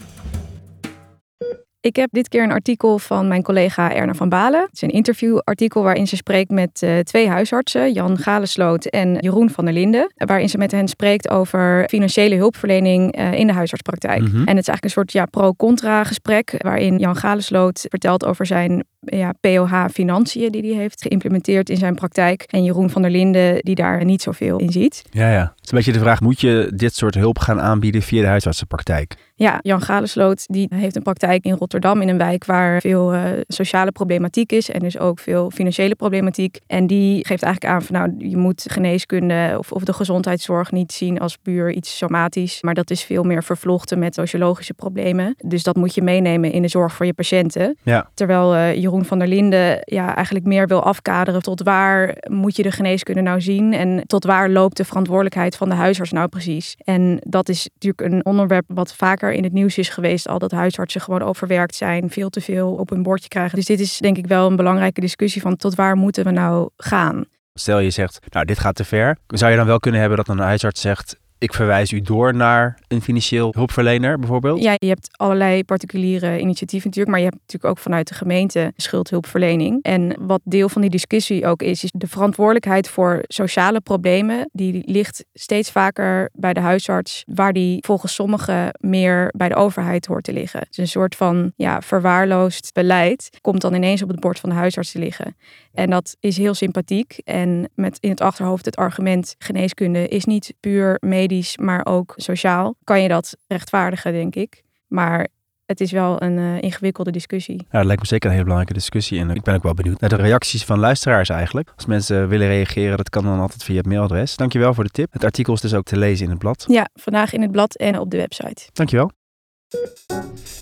Ik 1.86 1.96
heb 1.96 2.08
dit 2.12 2.28
keer 2.28 2.42
een 2.42 2.52
artikel 2.52 2.98
van 2.98 3.28
mijn 3.28 3.42
collega 3.42 3.94
Erna 3.94 4.14
van 4.14 4.28
Balen. 4.28 4.60
Het 4.60 4.72
is 4.72 4.82
een 4.82 4.90
interviewartikel 4.90 5.82
waarin 5.82 6.06
ze 6.06 6.16
spreekt 6.16 6.50
met 6.50 6.82
uh, 6.84 6.98
twee 6.98 7.28
huisartsen, 7.28 7.92
Jan 7.92 8.18
Galesloot 8.18 8.84
en 8.84 9.18
Jeroen 9.20 9.50
van 9.50 9.64
der 9.64 9.74
Linden. 9.74 10.12
Waarin 10.16 10.48
ze 10.48 10.58
met 10.58 10.70
hen 10.70 10.88
spreekt 10.88 11.30
over 11.30 11.88
financiële 11.88 12.34
hulpverlening 12.34 13.18
uh, 13.18 13.32
in 13.32 13.46
de 13.46 13.52
huisartspraktijk. 13.52 14.20
Mhm. 14.20 14.26
En 14.26 14.32
het 14.34 14.46
is 14.46 14.68
eigenlijk 14.68 14.84
een 14.84 14.90
soort 14.90 15.12
ja, 15.12 15.26
pro-contra 15.26 16.04
gesprek 16.04 16.54
waarin 16.58 16.98
Jan 16.98 17.16
Galesloot 17.16 17.86
vertelt 17.88 18.24
over 18.24 18.46
zijn 18.46 18.84
ja, 19.00 19.32
POH 19.40 19.84
financiën 19.92 20.52
die 20.52 20.62
hij 20.62 20.80
heeft 20.80 21.02
geïmplementeerd 21.02 21.70
in 21.70 21.76
zijn 21.76 21.94
praktijk. 21.94 22.42
En 22.42 22.64
Jeroen 22.64 22.90
van 22.90 23.02
der 23.02 23.10
Linden 23.10 23.58
die 23.62 23.74
daar 23.74 24.04
niet 24.04 24.22
zoveel 24.22 24.58
in 24.58 24.72
ziet. 24.72 25.02
Ja, 25.10 25.30
ja. 25.30 25.40
Het 25.40 25.64
is 25.64 25.70
een 25.70 25.76
beetje 25.76 25.92
de 25.92 25.98
vraag, 25.98 26.20
moet 26.20 26.40
je 26.40 26.72
dit 26.74 26.94
soort 26.94 27.14
hulp 27.14 27.38
gaan 27.38 27.60
aanbieden 27.60 28.02
via 28.02 28.20
de 28.20 28.26
huisartsenpraktijk? 28.26 29.14
Ja, 29.38 29.58
Jan 29.62 29.80
Galesloot 29.80 30.44
die 30.46 30.66
heeft 30.74 30.96
een 30.96 31.02
praktijk 31.02 31.44
in 31.44 31.54
Rotterdam 31.54 32.00
in 32.00 32.08
een 32.08 32.18
wijk 32.18 32.44
waar 32.44 32.80
veel 32.80 33.14
uh, 33.14 33.22
sociale 33.48 33.92
problematiek 33.92 34.52
is 34.52 34.70
en 34.70 34.80
dus 34.80 34.98
ook 34.98 35.18
veel 35.18 35.50
financiële 35.50 35.94
problematiek. 35.94 36.60
En 36.66 36.86
die 36.86 37.26
geeft 37.26 37.42
eigenlijk 37.42 37.74
aan 37.74 37.82
van 37.82 37.94
nou, 37.94 38.28
je 38.30 38.36
moet 38.36 38.64
geneeskunde 38.70 39.54
of, 39.58 39.72
of 39.72 39.84
de 39.84 39.92
gezondheidszorg 39.92 40.72
niet 40.72 40.92
zien 40.92 41.18
als 41.18 41.36
puur 41.36 41.72
iets 41.72 41.96
somatisch, 41.96 42.62
maar 42.62 42.74
dat 42.74 42.90
is 42.90 43.04
veel 43.04 43.22
meer 43.22 43.44
vervlochten 43.44 43.98
met 43.98 44.14
sociologische 44.14 44.74
problemen. 44.74 45.34
Dus 45.44 45.62
dat 45.62 45.76
moet 45.76 45.94
je 45.94 46.02
meenemen 46.02 46.52
in 46.52 46.62
de 46.62 46.68
zorg 46.68 46.92
voor 46.92 47.06
je 47.06 47.14
patiënten. 47.14 47.76
Ja. 47.82 48.10
Terwijl 48.14 48.54
uh, 48.54 48.74
Jeroen 48.74 49.04
van 49.04 49.18
der 49.18 49.28
Linden 49.28 49.78
ja, 49.84 50.14
eigenlijk 50.14 50.46
meer 50.46 50.66
wil 50.66 50.82
afkaderen 50.82 51.42
tot 51.42 51.62
waar 51.62 52.16
moet 52.30 52.56
je 52.56 52.62
de 52.62 52.72
geneeskunde 52.72 53.20
nou 53.20 53.40
zien 53.40 53.72
en 53.72 54.02
tot 54.06 54.24
waar 54.24 54.50
loopt 54.50 54.76
de 54.76 54.84
verantwoordelijkheid 54.84 55.56
van 55.56 55.68
de 55.68 55.74
huisarts 55.74 56.12
nou 56.12 56.28
precies. 56.28 56.76
En 56.84 57.18
dat 57.22 57.48
is 57.48 57.68
natuurlijk 57.72 58.14
een 58.14 58.24
onderwerp 58.24 58.64
wat 58.68 58.94
vaker 58.94 59.25
in 59.32 59.44
het 59.44 59.52
nieuws 59.52 59.78
is 59.78 59.88
geweest, 59.88 60.28
al 60.28 60.38
dat 60.38 60.50
huisartsen 60.50 61.00
gewoon 61.00 61.22
overwerkt 61.22 61.74
zijn, 61.74 62.10
veel 62.10 62.30
te 62.30 62.40
veel 62.40 62.72
op 62.72 62.88
hun 62.88 63.02
bordje 63.02 63.28
krijgen. 63.28 63.56
Dus 63.56 63.66
dit 63.66 63.80
is 63.80 63.98
denk 63.98 64.16
ik 64.16 64.26
wel 64.26 64.46
een 64.46 64.56
belangrijke 64.56 65.00
discussie 65.00 65.42
van 65.42 65.56
tot 65.56 65.74
waar 65.74 65.96
moeten 65.96 66.24
we 66.24 66.30
nou 66.30 66.68
gaan. 66.76 67.24
Stel 67.54 67.78
je 67.78 67.90
zegt, 67.90 68.18
nou 68.28 68.46
dit 68.46 68.58
gaat 68.58 68.74
te 68.74 68.84
ver. 68.84 69.18
Zou 69.26 69.50
je 69.50 69.56
dan 69.56 69.66
wel 69.66 69.78
kunnen 69.78 70.00
hebben 70.00 70.18
dat 70.18 70.28
een 70.28 70.38
huisarts 70.38 70.80
zegt, 70.80 71.16
ik 71.38 71.54
verwijs 71.54 71.92
u 71.92 72.00
door 72.00 72.34
naar 72.34 72.78
een 72.88 73.02
financieel 73.02 73.52
hulpverlener 73.54 74.18
bijvoorbeeld? 74.18 74.62
Ja, 74.62 74.74
je 74.76 74.88
hebt 74.88 75.08
allerlei 75.12 75.64
particuliere 75.64 76.38
initiatieven 76.38 76.88
natuurlijk, 76.88 77.16
maar 77.16 77.24
je 77.24 77.30
hebt 77.30 77.40
natuurlijk 77.40 77.70
ook 77.72 77.78
vanuit 77.78 78.08
de 78.08 78.14
gemeente 78.14 78.72
schuldhulpverlening. 78.76 79.82
En 79.82 80.16
wat 80.20 80.40
deel 80.44 80.68
van 80.68 80.80
die 80.82 80.90
discussie 80.90 81.46
ook 81.46 81.62
is, 81.62 81.84
is 81.84 81.90
de 81.94 82.08
verantwoordelijkheid 82.08 82.88
voor 82.88 83.24
sociale 83.26 83.80
problemen, 83.80 84.48
die 84.52 84.82
ligt 84.84 85.24
steeds 85.34 85.70
vaker 85.70 86.30
bij 86.32 86.52
de 86.52 86.60
huisarts, 86.60 87.24
waar 87.26 87.52
die 87.52 87.84
volgens 87.86 88.14
sommigen 88.14 88.70
meer 88.80 89.32
bij 89.36 89.48
de 89.48 89.54
overheid 89.54 90.06
hoort 90.06 90.24
te 90.24 90.32
liggen. 90.32 90.66
Dus 90.68 90.76
een 90.78 90.88
soort 90.88 91.14
van 91.14 91.52
ja, 91.56 91.80
verwaarloosd 91.80 92.70
beleid 92.72 93.38
komt 93.40 93.60
dan 93.60 93.74
ineens 93.74 94.02
op 94.02 94.08
het 94.08 94.20
bord 94.20 94.40
van 94.40 94.48
de 94.48 94.54
huisarts 94.54 94.92
te 94.92 94.98
liggen. 94.98 95.36
En 95.72 95.90
dat 95.90 96.16
is 96.20 96.36
heel 96.36 96.54
sympathiek. 96.54 97.20
En 97.24 97.70
met 97.74 97.98
in 98.00 98.10
het 98.10 98.20
achterhoofd 98.20 98.64
het 98.64 98.76
argument 98.76 99.34
geneeskunde 99.38 100.08
is 100.08 100.24
niet 100.24 100.54
puur 100.60 100.96
medisch, 101.28 101.56
maar 101.56 101.86
ook 101.86 102.14
sociaal. 102.16 102.74
Kan 102.84 103.02
je 103.02 103.08
dat 103.08 103.36
rechtvaardigen, 103.46 104.12
denk 104.12 104.34
ik. 104.34 104.62
Maar 104.86 105.28
het 105.66 105.80
is 105.80 105.92
wel 105.92 106.22
een 106.22 106.38
uh, 106.38 106.62
ingewikkelde 106.62 107.10
discussie. 107.10 107.56
Ja, 107.56 107.78
dat 107.78 107.84
lijkt 107.84 108.00
me 108.00 108.06
zeker 108.06 108.26
een 108.26 108.32
hele 108.32 108.44
belangrijke 108.44 108.78
discussie. 108.78 109.20
En 109.20 109.30
ik 109.30 109.42
ben 109.42 109.54
ook 109.54 109.62
wel 109.62 109.74
benieuwd 109.74 110.00
naar 110.00 110.10
de 110.10 110.16
reacties 110.16 110.64
van 110.64 110.78
luisteraars 110.78 111.28
eigenlijk. 111.28 111.72
Als 111.76 111.86
mensen 111.86 112.28
willen 112.28 112.46
reageren, 112.46 112.96
dat 112.96 113.10
kan 113.10 113.24
dan 113.24 113.40
altijd 113.40 113.64
via 113.64 113.76
het 113.76 113.86
mailadres. 113.86 114.36
Dankjewel 114.36 114.74
voor 114.74 114.84
de 114.84 114.90
tip. 114.90 115.12
Het 115.12 115.24
artikel 115.24 115.54
is 115.54 115.60
dus 115.60 115.74
ook 115.74 115.84
te 115.84 115.96
lezen 115.96 116.24
in 116.24 116.30
het 116.30 116.38
blad. 116.38 116.64
Ja, 116.68 116.88
vandaag 116.94 117.32
in 117.32 117.42
het 117.42 117.50
blad 117.50 117.76
en 117.76 117.98
op 117.98 118.10
de 118.10 118.16
website. 118.16 118.68
Dankjewel. 118.72 119.10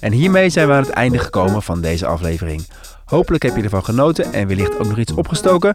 En 0.01 0.13
hiermee 0.13 0.49
zijn 0.49 0.67
we 0.67 0.73
aan 0.73 0.83
het 0.83 0.91
einde 0.91 1.19
gekomen 1.19 1.63
van 1.63 1.81
deze 1.81 2.07
aflevering. 2.07 2.67
Hopelijk 3.05 3.43
heb 3.43 3.57
je 3.57 3.63
ervan 3.63 3.85
genoten 3.85 4.33
en 4.33 4.49
wellicht 4.49 4.79
ook 4.79 4.87
nog 4.87 4.99
iets 4.99 5.13
opgestoken. 5.13 5.75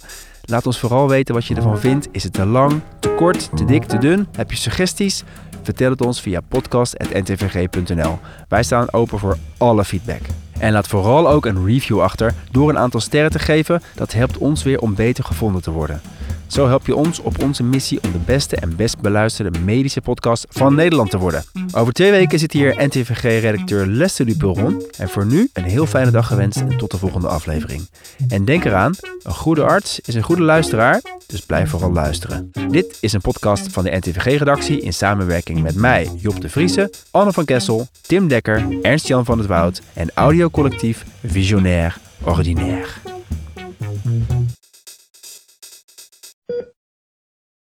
Laat 0.50 0.66
ons 0.66 0.80
vooral 0.80 1.10
weten 1.10 1.34
wat 1.34 1.46
je 1.46 1.56
ervan 1.56 1.80
vindt. 1.80 2.08
Is 2.12 2.24
het 2.24 2.34
te 2.34 2.46
lang, 2.46 2.82
te 3.00 3.10
kort, 3.10 3.50
te 3.56 3.66
dik, 3.66 3.84
te 3.84 3.98
dun? 3.98 4.28
Heb 4.32 4.52
je 4.52 4.58
suggesties? 4.58 5.24
Vertel 5.62 5.90
het 5.90 6.02
ons 6.02 6.22
via 6.22 6.42
podcast.ntvg.nl. 6.42 8.20
Wij 8.48 8.64
staan 8.64 8.94
open 8.94 9.20
voor 9.20 9.38
alle 9.58 9.86
feedback. 9.86 10.22
En 10.60 10.72
laat 10.72 10.88
vooral 10.88 11.30
ook 11.30 11.46
een 11.46 11.66
review 11.66 12.02
achter 12.02 12.34
door 12.52 12.70
een 12.70 12.78
aantal 12.78 13.00
sterren 13.00 13.32
te 13.32 13.40
geven. 13.40 13.82
Dat 13.96 14.14
helpt 14.14 14.38
ons 14.38 14.64
weer 14.64 14.80
om 14.80 14.96
beter 14.96 15.24
gevonden 15.24 15.62
te 15.62 15.72
worden. 15.72 16.02
Zo 16.50 16.68
help 16.68 16.86
je 16.86 16.96
ons 16.96 17.20
op 17.20 17.44
onze 17.44 17.64
missie 17.64 18.00
om 18.04 18.12
de 18.12 18.18
beste 18.26 18.56
en 18.56 18.76
best 18.76 19.00
beluisterde 19.00 19.60
medische 19.60 20.02
podcast 20.02 20.46
van 20.50 20.76
Nederland 20.76 21.10
te 21.10 21.18
worden. 21.18 21.44
Over 21.72 21.94
twee 21.94 22.12
weken 22.12 22.40
zit 22.40 22.54
hier 22.54 22.76
NTVG-redacteur 22.78 23.86
Lester 23.86 24.26
Dupulron. 24.26 24.84
En 24.98 25.10
voor 25.10 25.26
nu 25.26 25.50
een 25.54 25.64
heel 25.64 25.86
fijne 25.86 26.12
dag 26.12 26.28
gewenst 26.28 26.62
en 26.62 26.78
tot 26.78 26.92
de 26.92 26.98
volgende 26.98 27.28
aflevering. 27.28 27.90
En 28.28 28.46
denk 28.46 28.66
eraan, 28.66 28.94
een 29.24 29.34
goede 29.34 29.64
arts 29.64 30.00
is 30.00 30.16
een 30.16 30.24
goede 30.24 30.42
luisteraar, 30.42 31.02
dus 31.28 31.42
blijf 31.42 31.70
vooral 31.70 31.92
luisteren. 31.92 32.52
Dit 32.70 32.98
is 33.02 33.14
een 33.14 33.22
podcast 33.22 33.72
van 33.72 33.84
de 33.84 33.98
NTVG-redactie 33.98 34.82
in 34.82 34.94
samenwerking 34.94 35.62
met 35.62 35.76
mij, 35.76 36.10
Job 36.18 36.42
de 36.42 36.50
Vriese, 36.50 36.94
Anne 37.12 37.34
van 37.34 37.46
Kessel, 37.46 37.88
Tim 38.02 38.28
Dekker, 38.28 38.66
Ernst-Jan 38.82 39.26
van 39.26 39.38
het 39.38 39.48
Woud 39.48 39.82
en 39.94 40.10
audiocollectief 40.50 41.06
Visionair 41.24 42.00
Ordinaire. 42.26 43.02